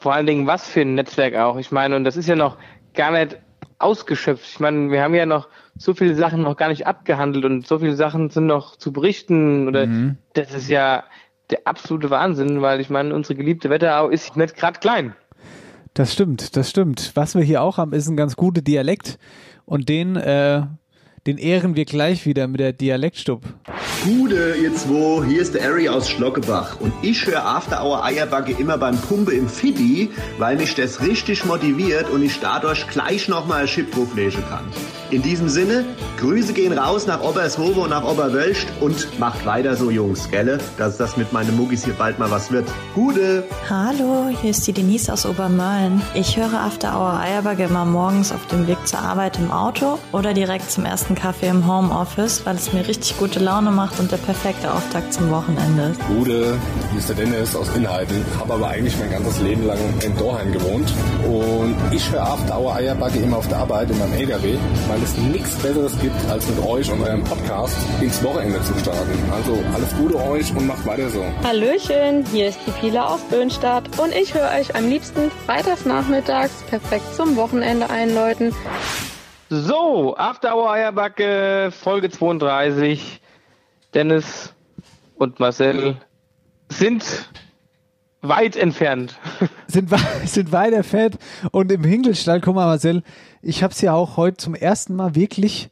[0.00, 1.56] Vor allen Dingen, was für ein Netzwerk auch.
[1.56, 2.58] Ich meine, und das ist ja noch
[2.94, 3.38] gar nicht
[3.78, 4.44] ausgeschöpft.
[4.46, 7.78] Ich meine, wir haben ja noch so viele Sachen noch gar nicht abgehandelt und so
[7.78, 10.16] viele Sachen sind noch zu berichten oder Mhm.
[10.34, 11.04] das ist ja,
[11.50, 15.14] der absolute Wahnsinn, weil ich meine, unsere geliebte Wetterau ist nicht gerade klein.
[15.92, 17.12] Das stimmt, das stimmt.
[17.14, 19.18] Was wir hier auch haben, ist ein ganz guter Dialekt
[19.66, 20.62] und den, äh,
[21.26, 23.42] den ehren wir gleich wieder mit der Dialektstub.
[24.04, 28.52] Gude, ihr zwei, hier ist der Ari aus Schlockebach und ich höre After Hour Eierbacke
[28.52, 33.62] immer beim Pumpe im Fiddy, weil mich das richtig motiviert und ich dadurch gleich nochmal
[33.62, 34.64] ein Chip drauflegen kann.
[35.10, 35.84] In diesem Sinne,
[36.18, 40.58] Grüße gehen raus nach Obershove und nach Oberwölst und macht weiter so, Jungs, gell?
[40.76, 42.66] Dass das mit meinen Muggis hier bald mal was wird.
[42.94, 43.44] Gude!
[43.70, 46.02] Hallo, hier ist die Denise aus Obermölln.
[46.14, 50.34] Ich höre After Hour Eierbacke immer morgens auf dem Weg zur Arbeit im Auto oder
[50.34, 54.16] direkt zum ersten Kaffee im Homeoffice, weil es mir richtig gute Laune macht und der
[54.16, 56.00] perfekte Auftakt zum Wochenende ist.
[56.08, 56.58] Gude,
[56.90, 60.52] hier ist der Dennis aus Inhalten, habe aber eigentlich mein ganzes Leben lang in Dorheim
[60.52, 60.92] gewohnt
[61.24, 64.56] und ich höre After Hour Eierbacke immer auf der Arbeit in meinem LKW,
[64.88, 69.18] weil es nichts Besseres gibt, als mit euch und eurem Podcast ins Wochenende zu starten.
[69.32, 71.24] Also alles Gute euch und macht weiter so.
[71.42, 76.62] Hallöchen, hier ist die Pila aus Böhnstadt und ich höre euch am liebsten freitags nachmittags
[76.68, 78.52] perfekt zum Wochenende einläuten.
[79.56, 83.20] So, After Hour Eierbacke, Folge 32.
[83.94, 84.52] Dennis
[85.14, 85.96] und Marcel
[86.68, 87.04] sind
[88.20, 89.16] weit entfernt.
[89.68, 89.90] Sind,
[90.24, 91.18] sind weit entfernt
[91.52, 93.04] und im Hinkelstall, guck mal Marcel,
[93.42, 95.70] ich hab's ja auch heute zum ersten Mal wirklich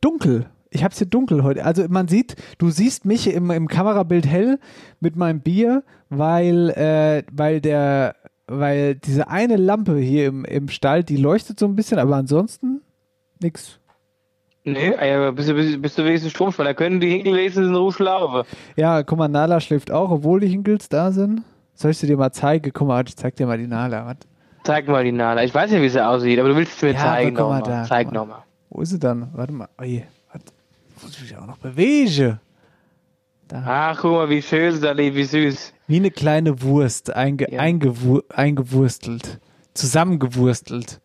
[0.00, 0.48] dunkel.
[0.70, 1.64] Ich hab's hier dunkel heute.
[1.64, 4.58] Also man sieht, du siehst mich im, im Kamerabild hell
[5.00, 8.16] mit meinem Bier, weil, äh, weil der,
[8.46, 12.80] weil diese eine Lampe hier im, im Stall, die leuchtet so ein bisschen, aber ansonsten
[13.40, 13.78] nix.
[14.64, 16.66] Nee, aber bist du, bist, bist du wenigstens Stromspann.
[16.66, 18.42] Da können die Hinkelwesen in Ruhe schlafen.
[18.76, 21.42] Ja, guck mal, Nala schläft auch, obwohl die Hinkels da sind.
[21.74, 22.70] Soll ich sie dir mal zeigen?
[22.74, 24.04] Guck mal, ich zeig dir mal die Nala.
[24.06, 24.16] Was?
[24.64, 25.42] Zeig mal die Nala.
[25.44, 27.58] Ich weiß ja, wie sie aussieht, aber du willst es mir Ja, zeigen guck mal
[27.60, 27.82] nochmal.
[27.82, 28.12] da, Zeig mal.
[28.20, 28.42] nochmal.
[28.68, 29.30] Wo ist sie dann?
[29.32, 29.68] Warte mal.
[29.80, 30.02] Oh je?
[31.02, 32.38] Muss ich mich auch noch bewegen.
[33.52, 35.72] Ach, guck mal, wie schön sie da lebt, wie süß.
[35.86, 39.40] Wie eine kleine Wurst, einge eingewu eingewurstelt.
[39.74, 41.00] Zusammengewurstelt.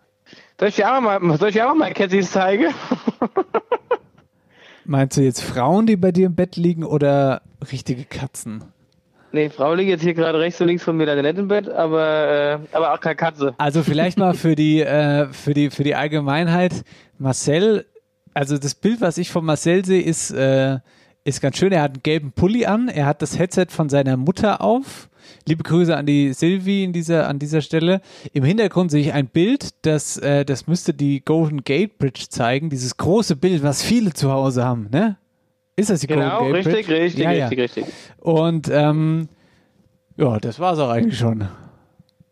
[0.59, 2.73] Soll ich dir auch mal, soll ich auch mal Cassys zeigen?
[4.85, 7.41] Meinst du jetzt Frauen, die bei dir im Bett liegen oder
[7.71, 8.63] richtige Katzen?
[9.33, 11.67] Nee, Frau liegt jetzt hier gerade rechts und links von mir leider nicht im Bett,
[11.67, 13.53] aber, äh, aber auch keine Katze.
[13.57, 16.85] Also vielleicht mal für die, äh, für die, für die Allgemeinheit.
[17.17, 17.85] Marcel,
[18.33, 20.79] also das Bild, was ich von Marcel sehe, ist, äh,
[21.25, 21.73] ist ganz schön.
[21.73, 22.87] Er hat einen gelben Pulli an.
[22.87, 25.09] Er hat das Headset von seiner Mutter auf.
[25.47, 28.01] Liebe Grüße an die Sylvie in dieser, an dieser Stelle.
[28.33, 32.69] Im Hintergrund sehe ich ein Bild, das, äh, das müsste die Golden Gate Bridge zeigen.
[32.69, 35.17] Dieses große Bild, was viele zu Hause haben, ne?
[35.75, 37.01] Ist das die Genau, Golden Gate richtig, Bridge?
[37.01, 37.47] richtig, ja, ja.
[37.47, 37.93] richtig, richtig.
[38.19, 39.27] Und ähm,
[40.17, 41.47] ja, das war's auch eigentlich schon.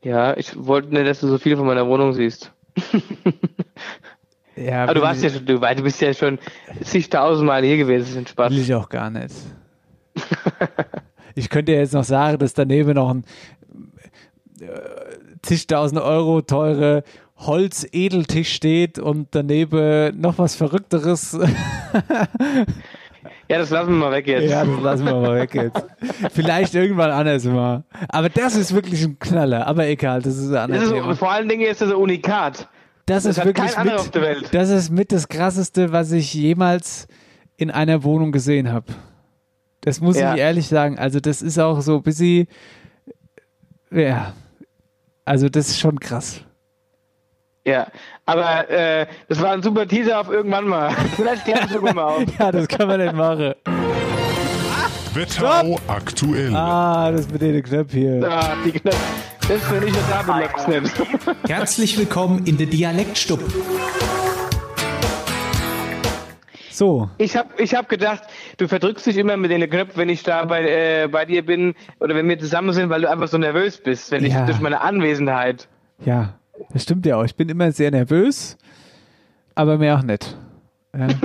[0.04, 2.52] Ja, ich wollte nicht, dass du so viel von meiner Wohnung siehst.
[4.56, 6.38] Ja, aber du warst ja schon, du, du bist ja schon
[6.84, 8.52] zigtausendmal hier gewesen, das ist ein Spaß.
[8.52, 9.34] Will ich auch gar nicht.
[11.36, 13.24] ich könnte ja jetzt noch sagen, dass daneben noch ein
[14.62, 14.66] äh,
[15.42, 17.04] zigtausend Euro teure
[17.38, 21.38] Holz-Edeltisch steht und daneben noch was Verrückteres.
[23.50, 24.50] Ja, das lassen wir mal weg jetzt.
[24.50, 25.82] ja, das lassen wir mal weg jetzt.
[26.34, 27.84] Vielleicht irgendwann anders mal.
[28.10, 29.68] Aber das ist wirklich ein Knaller.
[29.68, 31.16] Aber egal, das ist ein Das anderes ist, Thema.
[31.16, 32.68] vor allen Dingen ist das ein Unikat.
[33.06, 34.50] Das, ist hat wirklich kein mit, auf der Welt.
[34.54, 37.08] Das ist mit das krasseste, was ich jemals
[37.58, 38.86] in einer Wohnung gesehen habe.
[39.84, 40.34] Das muss Ja.
[40.34, 40.98] ich ehrlich sagen.
[40.98, 42.48] Also das ist auch so ein bisschen,
[43.92, 44.34] ja,
[45.26, 46.42] also das ist schon krass.
[47.66, 47.88] Ja,
[48.26, 50.92] aber äh, das war ein super Teaser auf irgendwann mal.
[51.16, 52.24] Vielleicht klären wir sogar mal auf.
[52.40, 53.54] Ja, das kann man nicht machen.
[55.14, 56.56] Wetterau aktuell.
[56.56, 58.30] Ah, das mit den Knöpfen hier.
[58.30, 58.98] Ah, die Knöpfe.
[59.48, 61.50] Das finde ich total beleckt nicht.
[61.50, 63.42] Herzlich willkommen in der Dialektstub.
[66.72, 67.10] So.
[67.20, 68.24] Ich habe ich hab gedacht,
[68.58, 71.74] du verdrückst dich immer mit den Knöpfen, wenn ich da bei, äh, bei dir bin
[72.00, 74.46] oder wenn wir zusammen sind, weil du einfach so nervös bist, wenn ich Ja.
[74.46, 75.68] durch meine Anwesenheit.
[76.06, 76.34] Ja,
[76.72, 77.24] das stimmt ja auch.
[77.26, 78.58] Ich bin immer sehr nervös,
[79.56, 80.36] aber mehr auch nicht.
[80.98, 81.08] Ja.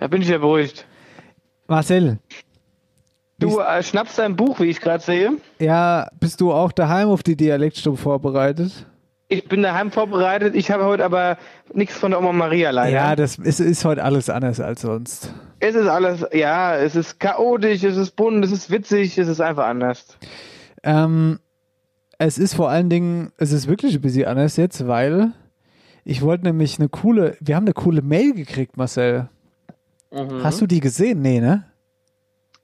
[0.00, 0.84] Da bin ich ja beruhigt.
[1.68, 2.18] Marcel,
[3.38, 5.32] Du äh, schnappst dein Buch, wie ich gerade sehe.
[5.60, 8.86] ja, bist du auch daheim auf die Dialektstube vorbereitet?
[9.32, 10.54] Ich bin daheim vorbereitet.
[10.54, 11.38] Ich habe heute aber
[11.72, 12.94] nichts von der Oma Maria leider.
[12.94, 15.32] Ja, das ist, ist heute alles anders als sonst.
[15.58, 19.40] Es ist alles, ja, es ist chaotisch, es ist bunt, es ist witzig, es ist
[19.40, 20.18] einfach anders.
[20.82, 21.38] Ähm,
[22.18, 25.32] es ist vor allen Dingen, es ist wirklich ein bisschen anders jetzt, weil
[26.04, 29.30] ich wollte nämlich eine coole, wir haben eine coole Mail gekriegt, Marcel.
[30.10, 30.44] Mhm.
[30.44, 31.22] Hast du die gesehen?
[31.22, 31.64] Nee, ne?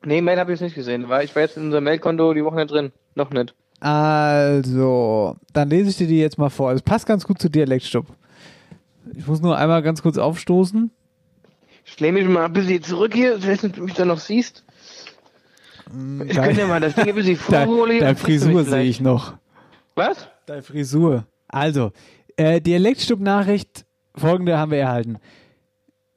[0.04, 1.08] Nee, Mail habe ich nicht gesehen.
[1.08, 2.92] Weil ich war jetzt in unserem Mailkonto die Woche nicht drin.
[3.14, 3.54] Noch nicht.
[3.80, 6.72] Also, dann lese ich dir die jetzt mal vor.
[6.72, 8.06] Es passt ganz gut zu Dialektstub.
[9.14, 10.90] Ich muss nur einmal ganz kurz aufstoßen.
[11.84, 13.38] Ich lehne mich mal ein bisschen zurück hier.
[13.38, 14.64] Nicht, ob du mich da noch siehst.
[16.26, 18.00] Ich könnte ja mal das Ding ein bisschen Deine vorholen.
[18.00, 19.34] dein Frisur sehe ich noch.
[19.94, 20.28] Was?
[20.44, 21.24] Deine Frisur.
[21.48, 21.92] Also,
[22.36, 25.18] äh, Dialektstub-Nachricht, folgende haben wir erhalten.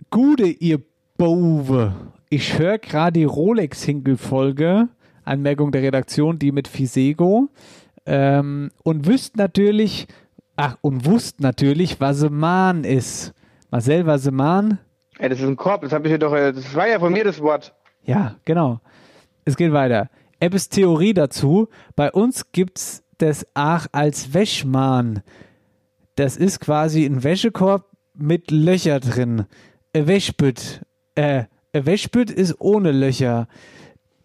[0.10, 0.82] Gute, ihr
[1.18, 1.94] Bove.
[2.30, 4.90] Ich höre gerade die Rolex-Hinkel-Folge,
[5.24, 7.50] Anmerkung der Redaktion, die mit Fisego,
[8.06, 10.08] ähm, und wüsst natürlich,
[10.56, 13.34] ach, und wusst natürlich, was Mann ist.
[13.70, 14.80] Marcel, was Mann?
[15.20, 17.14] Ey, das ist ein Korb, das habe ich ja doch, äh, das war ja von
[17.14, 17.74] mir das Wort.
[18.04, 18.80] Ja, genau.
[19.46, 20.10] Es geht weiter.
[20.40, 21.68] Ebbes Theorie dazu.
[21.96, 25.22] Bei uns gibt's das auch als Wäschmann.
[26.16, 29.46] Das ist quasi ein Wäschekorb mit Löcher drin.
[29.94, 30.82] Wäschbütt.
[31.16, 33.48] Äh, Wäschbütt ist ohne Löcher.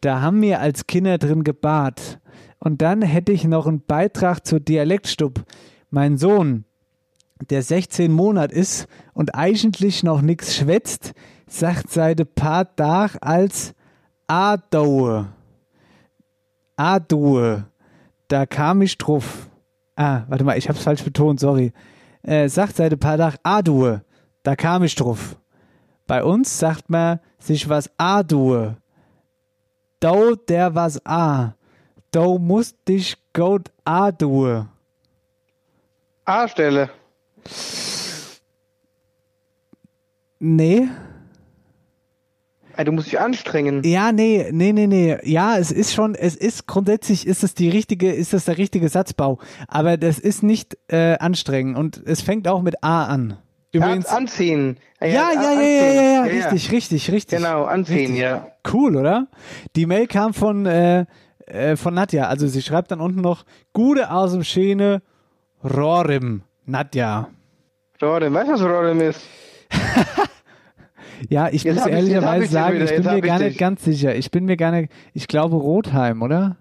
[0.06, 2.20] Da haben wir als Kinder drin gebart.
[2.60, 5.42] Und dann hätte ich noch einen Beitrag zur Dialektstub.
[5.90, 6.64] Mein Sohn,
[7.50, 11.12] der 16 Monat ist und eigentlich noch nix schwätzt,
[11.48, 13.74] sagt seit ein paar Tag als
[14.28, 15.26] Adoue.
[16.76, 17.64] Adoue.
[18.28, 19.50] Da kam ich drauf.
[19.96, 21.72] Ah, warte mal, ich hab's falsch betont, sorry.
[22.22, 24.02] Äh, sagt seit ein paar Tagen Adoue.
[24.44, 25.36] Da kam ich drauf.
[26.06, 28.76] Bei uns sagt man sich was Adoue.
[30.00, 31.54] Do der was A.
[32.10, 34.68] Do musst dich gut Adoue.
[36.24, 36.90] A-Stelle.
[40.38, 40.88] Nee.
[42.84, 43.82] Du musst dich anstrengen.
[43.84, 45.16] Ja, nee, nee, nee, nee.
[45.22, 48.90] Ja, es ist schon, es ist grundsätzlich ist es die richtige, ist das der richtige
[48.90, 49.38] Satzbau.
[49.66, 53.38] Aber das ist nicht äh, anstrengend und es fängt auch mit A an.
[53.76, 54.06] Übrigens.
[54.06, 54.78] Anziehen.
[55.00, 57.38] Ja, ja, ja, ja, ja, ja, richtig, richtig, richtig.
[57.38, 58.48] Genau, anziehen, ja.
[58.72, 59.26] Cool, oder?
[59.76, 61.04] Die Mail kam von, äh,
[61.46, 62.28] äh, von Nadja.
[62.28, 65.02] Also sie schreibt dann unten noch, Gude aus dem Schäne,
[65.62, 66.42] Rorim.
[66.64, 67.28] Nadja.
[68.02, 69.26] Rorim, weißt du, was Rorim ist?
[71.28, 73.48] Ja, ich Jetzt muss ehrlicherweise ich sagen, ich bin mir gar dich.
[73.48, 74.14] nicht ganz sicher.
[74.14, 76.56] Ich bin mir gar nicht, ich glaube Rotheim, oder?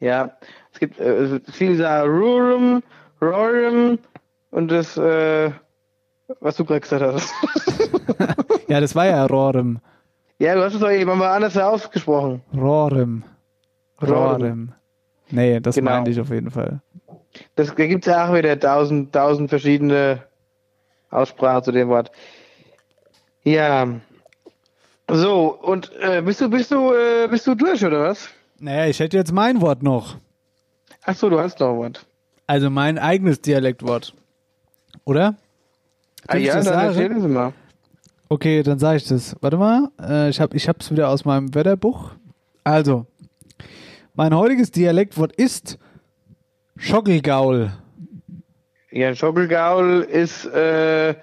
[0.00, 0.36] Ja,
[0.72, 2.82] es gibt äh, viele sagen Rurum,
[3.22, 3.98] Rorim
[4.50, 5.50] und das, äh,
[6.40, 7.32] was du gerade gesagt hast.
[8.68, 9.78] Ja, das war ja Rorim.
[10.38, 12.40] ja, du hast es doch eben mal anders ausgesprochen.
[12.56, 13.22] Rorim.
[14.00, 14.72] Rorim.
[15.30, 15.90] Nee, das Genau.
[15.90, 16.80] meinte ich auf jeden Fall.
[17.56, 20.22] Das, da gibt es ja auch wieder tausend, tausend verschiedene
[21.10, 22.10] Aussprachen zu dem Wort.
[23.42, 23.86] Ja.
[25.10, 28.28] So, und äh, bist du, bist du, äh, bist du durch, oder was?
[28.58, 30.16] Naja, ich hätte jetzt mein Wort noch.
[31.04, 32.06] Ach so, du hast noch ein Wort.
[32.46, 34.14] Also mein eigenes Dialektwort.
[35.04, 35.34] Oder?
[36.26, 36.88] Ah, ja, das dann sagen?
[36.88, 37.52] erzählen Sie mal.
[38.28, 39.36] Okay, dann sage ich das.
[39.40, 42.12] Warte mal, äh, ich habe ich hab's wieder aus meinem Wörterbuch.
[42.64, 43.06] Also,
[44.14, 45.78] mein heutiges Dialektwort ist
[46.76, 47.72] Schockelgaul.
[48.90, 51.14] Ja, ein Schockelgaul ist, äh, äh,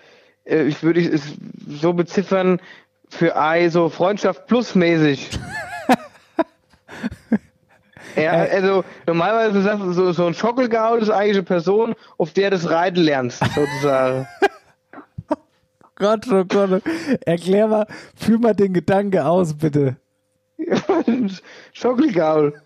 [0.68, 1.34] ich würde es
[1.68, 2.60] so beziffern,
[3.10, 5.30] für Ei so Freundschaft plus mäßig.
[8.16, 12.52] ja, also normalerweise sagst du, so, so ein Schockelgaul ist eigentlich eine Person, auf der
[12.52, 14.28] du das Reiten lernst, sozusagen.
[16.02, 16.82] Gott, oh Gott.
[17.28, 17.86] Erklär mal,
[18.16, 19.98] führ mal den Gedanke aus, bitte.
[21.74, 22.60] Schockelgaul.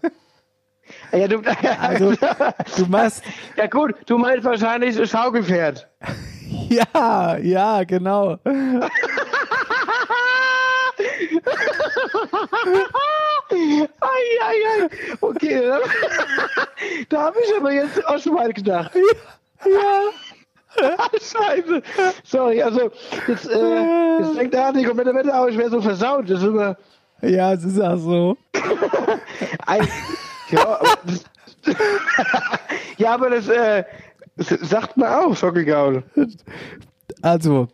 [1.11, 1.41] Ja, du,
[1.81, 2.13] Also,
[2.77, 3.23] du machst.
[3.57, 5.88] Ja gut, du meinst wahrscheinlich ein Schaukelpferd.
[6.69, 8.38] Ja, ja, genau.
[13.51, 14.89] Eieiei.
[15.21, 15.71] Okay,
[17.09, 18.91] da, habe ich aber jetzt auch schon mal gedacht.
[19.65, 20.01] Ja.
[21.13, 21.82] Scheiße.
[22.23, 22.91] Sorry, also
[23.28, 26.30] jetzt, äh, jetzt denkt der die komplette Wette aus, ich wäre so versaut.
[26.30, 26.78] Das ist immer.
[27.21, 28.38] Ja, es ist auch so.
[29.65, 29.88] Ein,
[30.49, 31.23] ja, aber das,
[32.97, 33.84] ja, aber das, äh,
[34.38, 36.03] das sagt man auch, Schockelgaul.
[37.21, 37.67] Also,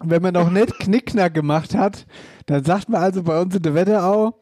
[0.00, 2.06] wenn man noch nicht Knickknack gemacht hat,
[2.46, 4.34] dann sagt man also bei uns in der Wetterau,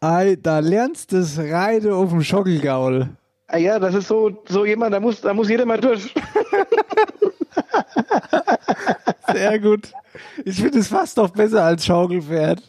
[0.00, 3.08] ei, da lernst du das Reiten auf dem Schockelgaul.
[3.48, 6.14] Ah, ja, das ist so, so jemand, da muss, da muss jeder mal durch.
[9.32, 9.92] Sehr gut.
[10.44, 12.62] Ich finde es fast noch besser als Schaukelpferd.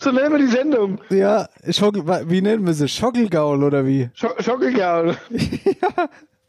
[0.00, 0.98] So nennen wir die Sendung.
[1.10, 2.88] Ja, Schockel, wie nennen wir sie?
[2.88, 4.08] Schockelgaul oder wie?
[4.14, 5.16] Scho Schockelgaul.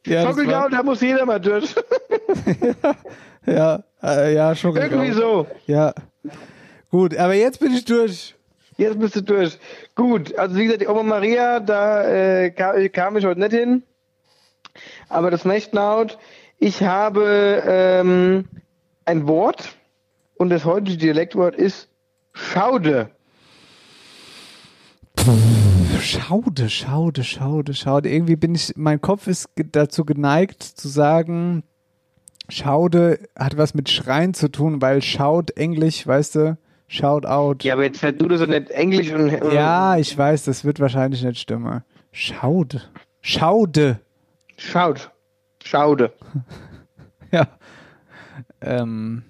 [0.07, 1.75] Ja, das Schockelgaul, da muss jeder mal durch.
[3.45, 4.91] Ja, äh, ja, Schockelgaul.
[4.91, 5.47] Irgendwie so.
[5.67, 5.93] Ja.
[6.89, 8.35] Gut, aber jetzt bin ich durch.
[8.77, 9.57] Jetzt bist du durch.
[9.95, 13.83] Gut, also wie gesagt, die Oma Maria, da äh, kam, kam ich heute nicht hin.
[15.10, 16.18] Aber das Mächtnaut,
[16.57, 18.45] ich habe ähm,
[19.05, 19.76] ein Wort
[20.36, 21.89] und das heutige Dialektwort ist
[22.34, 23.10] Schaude.
[25.99, 28.10] Schaude, Schaude, Schaude, Schaude.
[28.10, 31.64] Irgendwie bin ich, mein Kopf ist dazu geneigt zu sagen,
[32.47, 36.57] Schaude hat was mit Schreien zu tun, weil Schaut Englisch, weißt du,
[36.91, 37.64] Shout out.
[37.64, 39.32] Ja, aber jetzt du das so nicht Englisch und.
[39.41, 41.84] und Ja, ich weiß, das wird wahrscheinlich nicht stimmen.
[42.12, 42.89] Schaut.
[43.22, 43.99] Schaude.
[44.60, 45.12] Schaut.
[45.64, 46.14] Schaude.
[47.32, 47.47] Ja.
[48.60, 49.22] Ähm.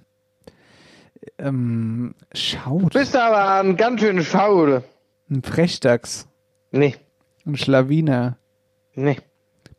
[1.38, 2.16] Ähm.
[2.34, 2.94] Schaut.
[2.94, 4.86] Bist aber ein ganz schöner Schaude.
[5.30, 6.30] Ein Frechdachs.
[6.72, 6.96] Nee.
[7.46, 8.38] Ein Schlawiner.
[8.96, 9.18] Nee.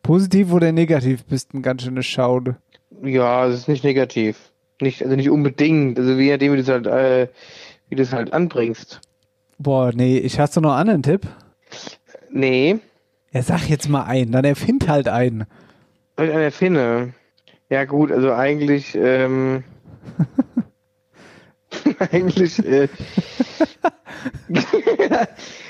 [0.03, 2.57] Positiv oder negativ bist ein ganz schönes Schaude.
[3.03, 4.53] Ja, es ist nicht negativ.
[4.83, 5.99] Nicht, also nicht unbedingt.
[5.99, 7.29] Also wie nachdem, wie du es halt, äh,
[7.89, 9.01] wie du es halt anbringst.
[9.59, 11.27] Boah, nee, ich hast du noch einen anderen Tipp?
[12.31, 12.81] Nee.
[13.33, 15.45] Ja, sag jetzt mal einen, dann erfind halt einen.
[16.17, 17.15] Soll ich einen erfinden?
[17.69, 19.63] Ja gut, also eigentlich, ähm,
[22.11, 22.89] eigentlich, äh,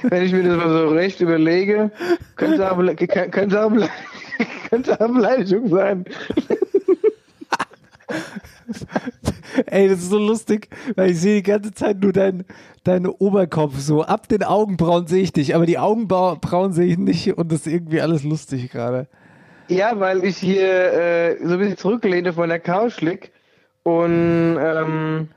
[0.03, 1.91] wenn ich mir das mal so recht überlege,
[2.37, 2.79] könnte es auch,
[3.31, 3.73] könnte auch,
[4.71, 6.07] könnte auch Beleidigung sein.
[9.67, 12.45] Ey, das ist so lustig, weil ich sehe die ganze Zeit nur deinen
[12.85, 14.03] dein Oberkopf so.
[14.03, 17.73] Ab den Augenbrauen sehe ich dich, aber die Augenbrauen sehe ich nicht und das ist
[17.73, 19.07] irgendwie alles lustig gerade.
[19.69, 23.31] Ja, weil ich hier äh, so ein bisschen zurückgelehnt von der Couch lieg
[23.85, 25.29] und, ähm,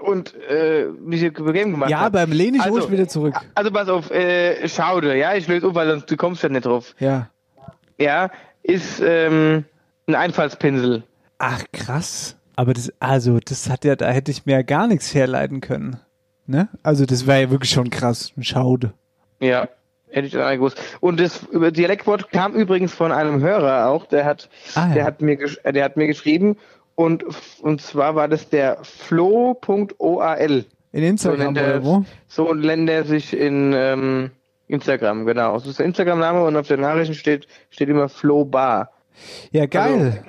[0.00, 2.12] und äh, mich hier bequem gemacht Ja, hab.
[2.12, 3.34] beim lehne ich also, ruhig wieder zurück.
[3.54, 6.64] Also pass auf, äh, Schaude, ja, ich löse auf, weil sonst du kommst ja nicht
[6.64, 6.94] drauf.
[7.00, 7.30] Ja.
[7.98, 8.30] Ja,
[8.62, 9.64] ist ähm,
[10.06, 11.02] ein Einfallspinsel.
[11.38, 12.36] Ach, krass.
[12.56, 15.98] Aber das, also, das hat ja, da hätte ich mir ja gar nichts herleiten können.
[16.46, 16.68] Ne?
[16.82, 18.32] Also, das war ja wirklich schon krass.
[18.36, 18.92] Ein Schaude.
[19.40, 19.68] Ja,
[20.08, 20.80] hätte ich dann eigentlich gewusst.
[21.00, 24.94] Und das über- Dialektwort kam übrigens von einem Hörer auch, der hat, Ah, ja.
[24.94, 26.56] der hat mir, äh, der hat mir geschrieben
[26.94, 27.24] und
[27.60, 30.64] und zwar war das der flo.oal.
[30.92, 32.04] In Instagram so er, oder wo?
[32.28, 34.30] So nennt er sich in ähm,
[34.68, 35.54] Instagram, genau.
[35.54, 38.90] Das ist der Instagram-Name und auf der Nachrichten steht steht immer Flo Bar.
[39.50, 40.22] Ja, geil.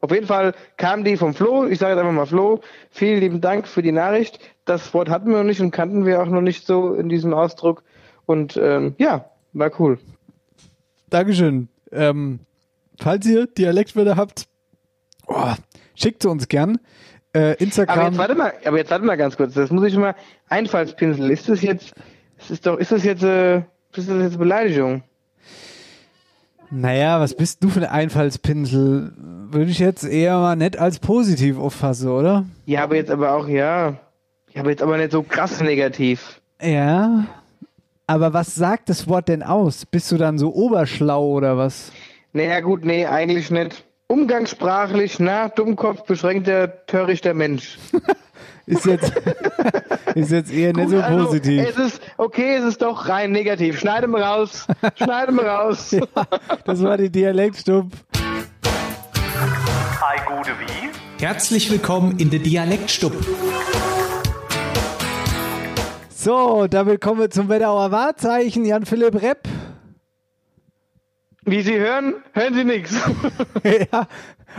[0.00, 1.66] Auf jeden Fall kam die vom Flo.
[1.66, 2.60] Ich sage jetzt einfach mal Flo.
[2.90, 4.38] Vielen lieben Dank für die Nachricht.
[4.64, 7.34] Das Wort hatten wir noch nicht und kannten wir auch noch nicht so in diesem
[7.34, 7.82] Ausdruck.
[8.26, 9.98] Und ähm, ja, war cool.
[11.10, 11.68] Dankeschön.
[11.90, 14.46] falls ihr Dialektwörter habt,
[15.26, 15.54] oh,
[15.94, 16.78] schickt sie uns gern.
[17.34, 17.98] Äh, Instagram.
[17.98, 19.54] Aber jetzt warte mal, aber jetzt warte mal ganz kurz.
[19.54, 20.14] Das muss ich mal.
[20.48, 21.30] Einfallspinsel.
[21.30, 21.92] Ist das jetzt?
[22.38, 22.78] Das ist doch.
[22.78, 23.22] Ist das jetzt?
[23.22, 23.58] Äh,
[23.94, 25.02] ist das jetzt Beleidigung?
[26.70, 29.12] Naja, was bist du für ein Einfallspinsel?
[29.50, 32.44] Würde ich jetzt eher mal nett als positiv auffassen, oder?
[32.66, 33.96] Ja, aber jetzt aber auch ja.
[34.52, 36.40] Ja, aber jetzt aber nicht so krass negativ.
[36.62, 37.24] Ja.
[38.06, 39.86] Aber was sagt das Wort denn aus?
[39.86, 41.92] Bist du dann so oberschlau oder was?
[42.32, 43.84] Naja, gut, nee, eigentlich nicht.
[44.10, 47.78] Umgangssprachlich, na, Dummkopf, beschränkter, törichter Mensch.
[48.66, 49.12] Ist jetzt,
[50.14, 51.66] ist jetzt eher nicht so Also, positiv.
[51.70, 53.78] es ist, okay, es ist doch rein negativ.
[53.80, 54.66] Schneide mal raus.
[54.96, 55.96] Schneide mal raus.
[56.66, 57.90] Das war die Dialektstub.
[60.02, 61.22] Hi, gute wie?
[61.24, 63.14] Herzlich willkommen in der Dialektstub.
[66.14, 68.66] So, damit kommen wir zum Wetterauer Wahrzeichen.
[68.66, 69.48] Jan-Philipp Repp.
[71.50, 72.94] Wie Sie hören, hören Sie nichts.
[73.64, 74.06] ja,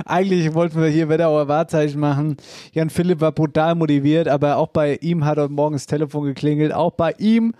[0.06, 2.38] eigentlich wollten wir hier Wetterauer Wahrzeichen machen.
[2.74, 6.74] Jan Philipp war brutal motiviert, aber auch bei ihm hat heute Morgen das Telefon geklingelt.
[6.74, 7.54] Auch bei ihm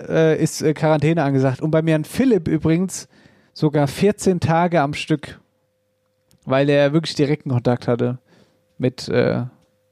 [0.00, 1.60] äh, ist äh, Quarantäne angesagt.
[1.60, 3.08] Und bei Jan Philipp übrigens
[3.54, 5.40] sogar 14 Tage am Stück,
[6.44, 8.18] weil er wirklich direkten Kontakt hatte
[8.78, 9.42] mit, äh,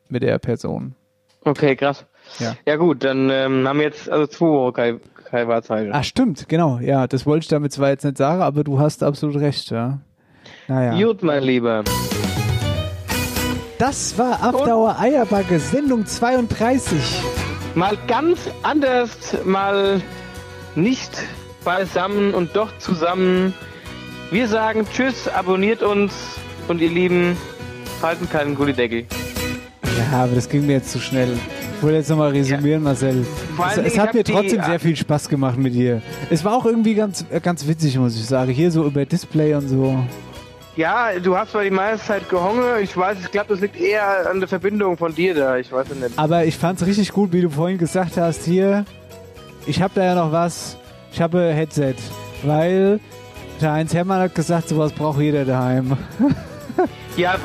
[0.09, 0.95] mit der Person.
[1.43, 2.07] Okay, krass.
[2.39, 2.57] Ja.
[2.65, 5.91] Ja gut, dann ähm, haben wir jetzt also zwei Wochen kein, kein Wahrzeichen.
[5.93, 6.79] Ach, stimmt, genau.
[6.79, 9.99] Ja, das wollte ich damit zwar jetzt nicht sagen, aber du hast absolut recht, ja.
[10.69, 11.07] Naja.
[11.07, 11.85] Gut, mein Lieber.
[13.79, 16.99] Das war After Hour Eierbacke, Sendung 32.
[17.75, 20.01] Mal ganz anders, mal
[20.75, 21.11] nicht
[21.65, 23.53] beisammen und doch zusammen.
[24.31, 26.13] Wir sagen Tschüss, abonniert uns
[26.69, 27.37] und ihr Lieben,
[28.03, 29.05] halten keinen Gullideckel.
[30.11, 31.37] Ja, aber das ging mir jetzt zu schnell.
[31.77, 33.25] Ich wollte jetzt nochmal resümieren, Marcel.
[33.57, 36.01] Vor Es, es hat mir hab die- trotzdem sehr viel Spaß gemacht mit dir.
[36.31, 38.51] Es war auch irgendwie ganz, äh, ganz witzig, muss ich sagen.
[38.51, 39.99] Hier so über Display und so.
[40.77, 44.29] Ja, du hast zwar die meiste Zeit gehongen, ich weiß, ich glaube, das liegt eher
[44.31, 46.19] an der Verbindung von dir da, ich weiß es nicht.
[46.19, 48.85] Aber ich fand's richtig gut, wie du vorhin gesagt hast, hier,
[49.67, 50.77] ich habe da ja noch was,
[51.13, 51.95] ich habe ein Headset,
[52.43, 53.01] weil
[53.63, 55.97] der Heinz Hermann hat gesagt, sowas braucht jeder daheim.
[57.17, 57.37] Ja,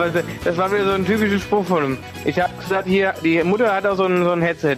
[0.44, 1.98] das war wieder so ein typischer Spruch von ihm.
[2.26, 4.78] Ich habe gesagt, hier, die Mutter hat auch so ein, so ein Headset.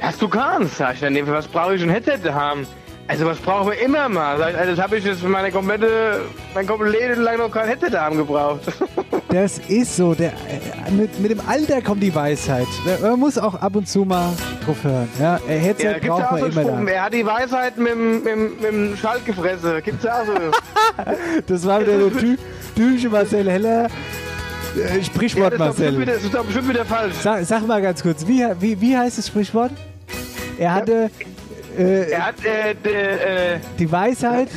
[0.00, 0.76] Hast du keins?
[0.76, 2.66] Sag ich dann, was brauche ich ein Headset haben?
[3.06, 4.36] Also was brauchen wir immer mal?
[4.38, 6.22] Sag ich, also das habe ich jetzt für meine komplette,
[6.52, 8.60] mein komplettes Leben lang noch kein Headset haben gebraucht.
[9.30, 12.66] Das ist so, der, äh, mit, mit dem Alter kommt die Weisheit.
[13.02, 14.32] Man muss auch ab und zu mal
[14.64, 15.06] drauf hören.
[15.20, 16.90] Ja, Headset Ja, braucht ja auch man immer da.
[16.92, 19.82] er hat die Weisheit mit, dem- mit, mit dem Schalt gefressen.
[19.84, 20.32] Gibt's ja auch so.
[21.46, 22.36] Das war wieder der Tü
[22.74, 23.84] typische Marcel Heller.
[24.76, 25.98] Äh, Sprichwort, ja, das Marcel.
[26.00, 27.14] wieder- Das ist doch bestimmt wieder falsch.
[27.22, 29.72] Sag, sag mal ganz kurz, wie, wie, wie heißt das Sprichwort?
[30.58, 31.10] Er hatte
[31.78, 34.48] äh, Er hat äh, d- äh, die Weisheit.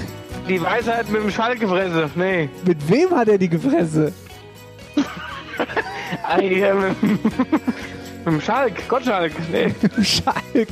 [0.48, 2.10] die Weisheit mit dem Schall gefressen.
[2.16, 2.50] Nee.
[2.66, 4.14] Mit wem hat er die gefressen?
[6.24, 7.20] Ah, hier, mit, mit
[8.26, 8.88] dem Schalk.
[8.88, 9.32] Gottschalk.
[9.52, 9.74] Nee.
[10.04, 10.70] Schalk.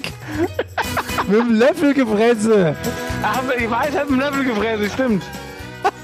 [1.27, 2.75] mit dem Löffel gefressen.
[3.23, 5.23] Ach, die Weisheit mit dem Löffel gefressen, stimmt.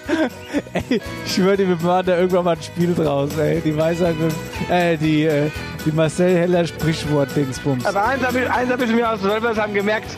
[0.73, 3.61] Ey, ich schwöre dir, wir machen da irgendwann mal ein Spiel draus, ey.
[3.61, 4.33] Die Weisheit mit
[4.69, 5.49] äh, die, äh,
[5.85, 7.85] die Marcel Heller Sprichwort-Dingsbums.
[7.85, 10.17] Aber eins habe ich, eins hab ich mir aus Wölfersheim gemerkt.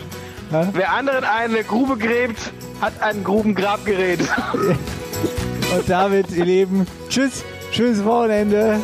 [0.51, 0.67] Ha?
[0.73, 2.51] Wer anderen eine Grube gräbt,
[2.81, 4.19] hat ein Grubengrabgerät.
[4.53, 7.43] Und damit, ihr Lieben, tschüss,
[7.77, 8.79] schönes Wochenende.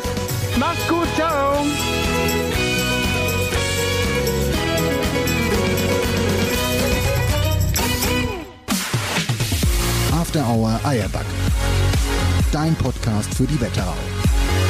[0.56, 1.64] Macht's gut, ciao.
[10.12, 11.26] After Hour Eierback.
[12.52, 13.94] Dein Podcast für die Wetterau.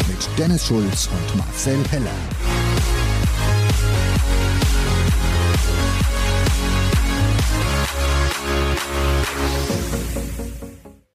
[0.09, 2.44] Mit Dennis Schulz und Marcel Heller.